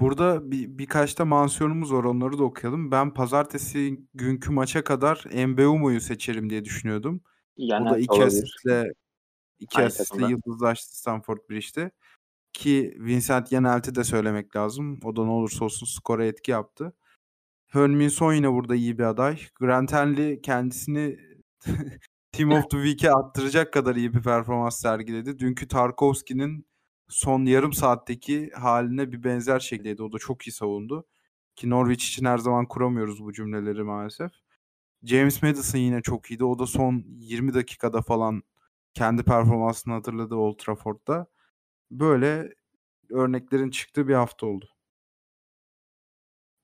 [0.00, 2.90] Burada bir, birkaç da mansiyonumuz var onları da okuyalım.
[2.90, 7.20] Ben pazartesi günkü maça kadar Mbeumo'yu seçerim diye düşünüyordum.
[7.56, 8.26] Yani o da iki olabilir.
[8.26, 8.94] asistle
[9.60, 10.30] iki Aynı asistle takımda.
[10.30, 11.90] yıldızlaştı Stamford Bridge'de.
[12.54, 15.00] Ki Vincent Yanelt'i de söylemek lazım.
[15.04, 16.92] O da ne olursa olsun skora etki yaptı.
[17.66, 19.38] Heung-min Son yine burada iyi bir aday.
[19.60, 21.18] Grant Henley kendisini
[22.32, 25.38] Team of the Week'e attıracak kadar iyi bir performans sergiledi.
[25.38, 26.66] Dünkü Tarkovski'nin
[27.08, 30.02] son yarım saatteki haline bir benzer şekildeydi.
[30.02, 31.06] O da çok iyi savundu.
[31.56, 34.32] Ki Norwich için her zaman kuramıyoruz bu cümleleri maalesef.
[35.04, 36.44] James Madison yine çok iyiydi.
[36.44, 38.42] O da son 20 dakikada falan
[38.94, 41.26] kendi performansını hatırladı Old Trafford'da.
[41.94, 42.54] Böyle
[43.10, 44.68] örneklerin çıktığı bir hafta oldu.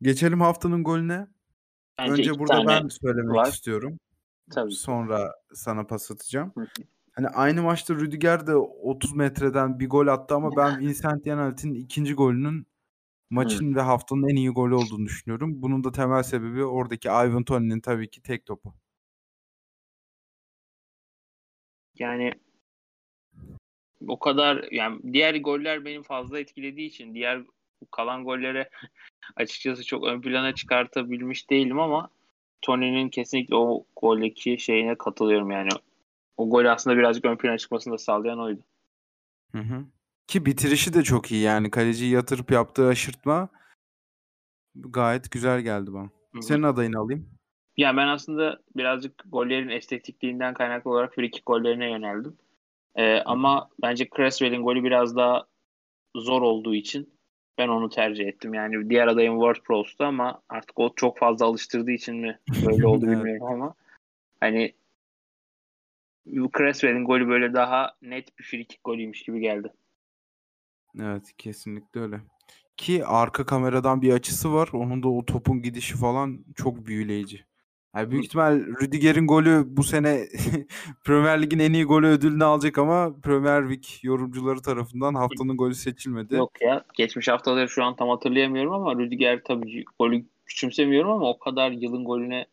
[0.03, 1.27] Geçelim haftanın golüne.
[1.99, 3.49] Bence Önce burada ben söylemek var.
[3.49, 3.99] istiyorum.
[4.51, 4.73] Tabii.
[4.73, 6.53] Sonra sana pas atacağım.
[6.55, 6.67] Hı hı.
[7.13, 12.15] Hani aynı maçta Rüdiger de 30 metreden bir gol attı ama ben Vincent Janelt'in ikinci
[12.15, 12.67] golünün
[13.31, 15.63] maçın ve haftanın en iyi golü olduğunu düşünüyorum.
[15.63, 18.75] Bunun da temel sebebi oradaki Ivan Toney'nin tabii ki tek topu.
[21.95, 22.33] Yani
[24.09, 27.43] o kadar yani diğer goller benim fazla etkilediği için diğer
[27.91, 28.71] kalan gollere
[29.37, 32.11] açıkçası çok ön plana çıkartabilmiş değilim ama
[32.63, 35.69] Tony'nin kesinlikle o goldeki şeyine katılıyorum yani.
[36.37, 38.61] O gol aslında birazcık ön plana çıkmasını da sağlayan oydu.
[39.53, 39.85] Hı hı.
[40.27, 43.49] Ki bitirişi de çok iyi yani kaleciyi yatırıp yaptığı aşırtma
[44.75, 46.05] gayet güzel geldi bana.
[46.05, 46.43] Hı hı.
[46.43, 47.29] Senin adayını alayım.
[47.77, 52.37] Ya ben aslında birazcık gollerin estetikliğinden kaynaklı olarak free kick gollerine yöneldim.
[52.97, 55.47] Ee, ama bence Cresswell'in golü biraz daha
[56.17, 57.21] zor olduğu için
[57.59, 58.55] ben onu tercih ettim.
[58.55, 63.07] Yani diğer adayım Ward Prowse'tu ama artık o çok fazla alıştırdığı için mi böyle oldu
[63.11, 63.75] bilmiyorum ama
[64.41, 64.75] hani
[66.59, 69.73] Cresswell'in golü böyle daha net bir free kick golüymüş gibi geldi.
[71.01, 72.21] Evet kesinlikle öyle.
[72.77, 74.69] Ki arka kameradan bir açısı var.
[74.73, 77.45] Onun da o topun gidişi falan çok büyüleyici.
[77.97, 80.29] Yani büyük ihtimal Rüdiger'in golü bu sene
[81.05, 86.35] Premier Lig'in en iyi golü ödülünü alacak ama Premier Lig yorumcuları tarafından haftanın golü seçilmedi.
[86.35, 86.85] Yok ya.
[86.95, 92.05] Geçmiş haftaları şu an tam hatırlayamıyorum ama Rüdiger tabii golü küçümsemiyorum ama o kadar yılın
[92.05, 92.47] golüne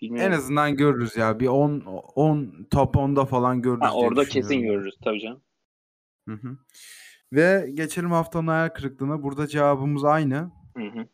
[0.00, 0.32] bilmiyorum.
[0.32, 1.40] En azından görürüz ya.
[1.40, 1.80] Bir 10
[2.14, 5.40] 10 top 10'da falan görürüz Ha, orada kesin görürüz tabii canım.
[6.28, 6.58] Hı hı.
[7.32, 9.22] Ve geçelim haftanın hayal kırıklığına.
[9.22, 10.50] Burada cevabımız aynı.
[10.76, 11.06] Hı hı.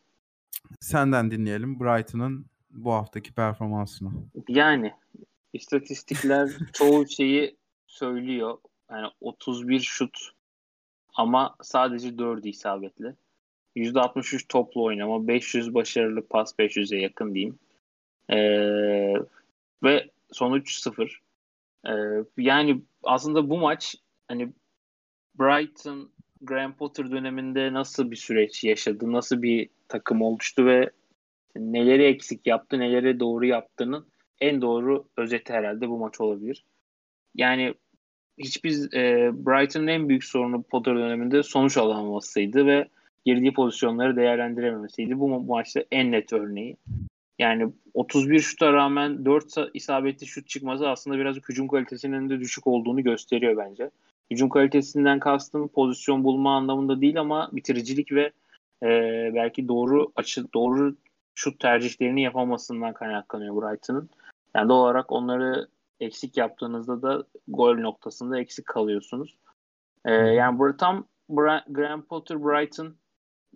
[0.80, 4.10] Senden dinleyelim Brighton'ın bu haftaki performansını.
[4.48, 4.92] Yani
[5.52, 7.56] istatistikler çoğu şeyi
[7.86, 8.58] söylüyor.
[8.90, 10.18] Yani 31 şut
[11.14, 13.14] ama sadece 4'ü isabetli.
[13.76, 17.58] %63 toplu oynama, 500 başarılı pas 500'e yakın diyeyim.
[18.30, 19.14] Ee,
[19.82, 21.22] ve sonuç 0.
[21.86, 21.90] Ee,
[22.38, 23.96] yani aslında bu maç
[24.28, 24.52] hani
[25.38, 26.10] Brighton
[26.40, 30.90] Graham Potter döneminde nasıl bir süreç yaşadı, nasıl bir takım oluştu ve
[31.57, 34.07] neleri eksik yaptı, neleri doğru yaptığının
[34.40, 36.64] en doğru özeti herhalde bu maç olabilir.
[37.34, 37.74] Yani
[38.38, 42.88] hiçbir e, Brighton'ın en büyük sorunu Potter döneminde sonuç alamamasıydı ve
[43.24, 45.20] girdiği pozisyonları değerlendirememesiydi.
[45.20, 46.76] Bu maçta en net örneği.
[47.38, 53.02] Yani 31 şuta rağmen 4 isabetli şut çıkması aslında biraz hücum kalitesinin de düşük olduğunu
[53.02, 53.90] gösteriyor bence.
[54.30, 58.32] Hücum kalitesinden kastım pozisyon bulma anlamında değil ama bitiricilik ve
[58.82, 58.88] e,
[59.34, 60.96] belki doğru açı doğru
[61.35, 64.11] şut tercihlerini yapamasından kaynaklanıyor Brighton'ın.
[64.55, 65.68] Yani doğal olarak onları
[66.01, 69.39] eksik yaptığınızda da gol noktasında eksik kalıyorsunuz.
[70.05, 72.95] Ee, yani bu tam Bra- Graham Potter Brighton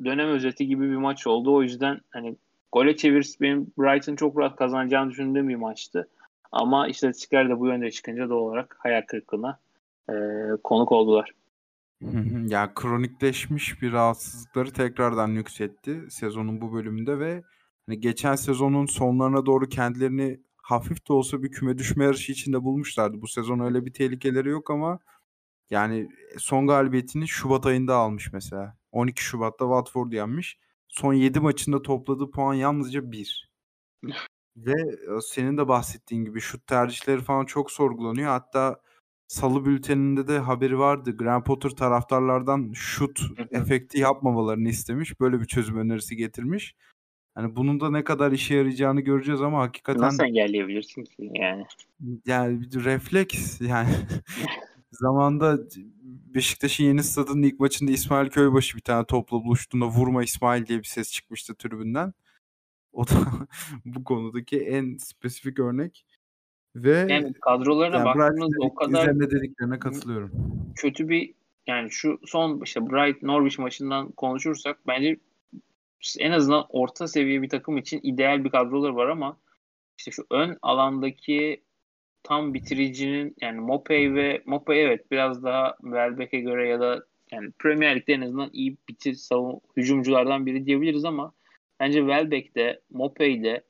[0.05, 1.55] dönem özeti gibi bir maç oldu.
[1.55, 2.37] O yüzden hani
[2.73, 6.09] gole çevirse benim Brighton çok rahat kazanacağını düşündüğüm bir maçtı.
[6.53, 9.59] Ama istatistikler de bu yönde çıkınca doğal olarak hayal kırıklığına
[10.11, 10.15] e,
[10.65, 11.33] konuk oldular.
[12.49, 17.43] ya kronikleşmiş bir rahatsızlıkları tekrardan yükseltti sezonun bu bölümünde ve
[17.89, 23.23] hani geçen sezonun sonlarına doğru kendilerini hafif de olsa bir küme düşme yarışı içinde bulmuşlardı.
[23.23, 24.99] Bu sezon öyle bir tehlikeleri yok ama
[25.71, 26.09] yani
[26.39, 28.77] son galibiyetini Şubat ayında almış mesela.
[28.93, 30.59] 12 Şubat'ta Watford yenmiş.
[30.89, 33.51] Son 7 maçında topladığı puan yalnızca 1.
[34.57, 34.75] Ve
[35.23, 38.29] senin de bahsettiğin gibi şut tercihleri falan çok sorgulanıyor.
[38.29, 38.81] Hatta
[39.29, 41.17] Salı bülteninde de haberi vardı.
[41.17, 43.21] Graham Potter taraftarlardan şut
[43.51, 45.21] efekti yapmamalarını istemiş.
[45.21, 46.75] Böyle bir çözüm önerisi getirmiş.
[47.39, 51.67] Hani bunun da ne kadar işe yarayacağını göreceğiz ama hakikaten Nasıl engelleyebilirsin ki yani?
[52.27, 53.95] yani bir refleks yani
[54.91, 55.59] zamanda
[56.35, 60.85] Beşiktaş'ın yeni stadının ilk maçında İsmail Köybaşı bir tane topla buluştuğunda vurma İsmail diye bir
[60.85, 62.13] ses çıkmıştı tribünden.
[62.93, 63.15] O da
[63.85, 66.07] bu konudaki en spesifik örnek.
[66.77, 70.33] Ve Yani kadrolarına yani Brighton'ın o kadar dediklerine katılıyorum.
[70.77, 71.35] kötü bir
[71.67, 75.19] yani şu son işte Bright Norwich maçından konuşursak bence
[76.19, 79.37] en azından orta seviye bir takım için ideal bir kadroları var ama
[79.99, 81.63] işte şu ön alandaki
[82.23, 87.97] tam bitiricinin yani Mopey ve Mopey evet biraz daha Welbeck'e göre ya da yani Premier
[87.97, 91.33] Lig'de en azından iyi bitir savun hücumculardan biri diyebiliriz ama
[91.81, 93.65] bence Welbeck'te Mopey'de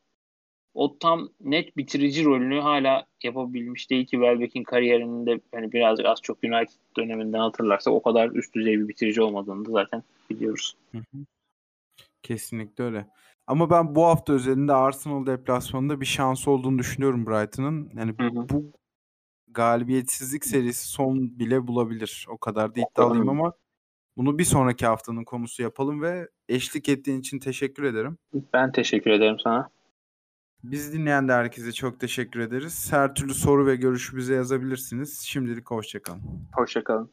[0.75, 6.45] o tam net bitirici rolünü hala yapabilmiş değil ki Welbeck'in kariyerinde hani birazcık az çok
[6.45, 10.75] United döneminden hatırlarsak o kadar üst düzey bir bitirici olmadığını da zaten biliyoruz.
[10.93, 11.19] Hı hı.
[12.29, 13.09] Kesinlikle öyle.
[13.47, 17.91] Ama ben bu hafta özelinde Arsenal deplasmanında bir şans olduğunu düşünüyorum Brighton'ın.
[17.95, 18.49] Yani Hı hı.
[18.49, 18.73] bu
[19.49, 22.27] galibiyetsizlik serisi son bile bulabilir.
[22.31, 23.53] O kadar da iddialıyım ama
[24.17, 28.19] bunu bir sonraki haftanın konusu yapalım ve eşlik ettiğin için teşekkür ederim.
[28.53, 29.71] Ben teşekkür ederim sana.
[30.65, 32.93] Biz dinleyen de herkese çok teşekkür ederiz.
[32.93, 35.21] Her türlü soru ve görüşü bize yazabilirsiniz.
[35.21, 36.23] Şimdilik hoşçakalın.
[36.53, 37.11] Hoşçakalın.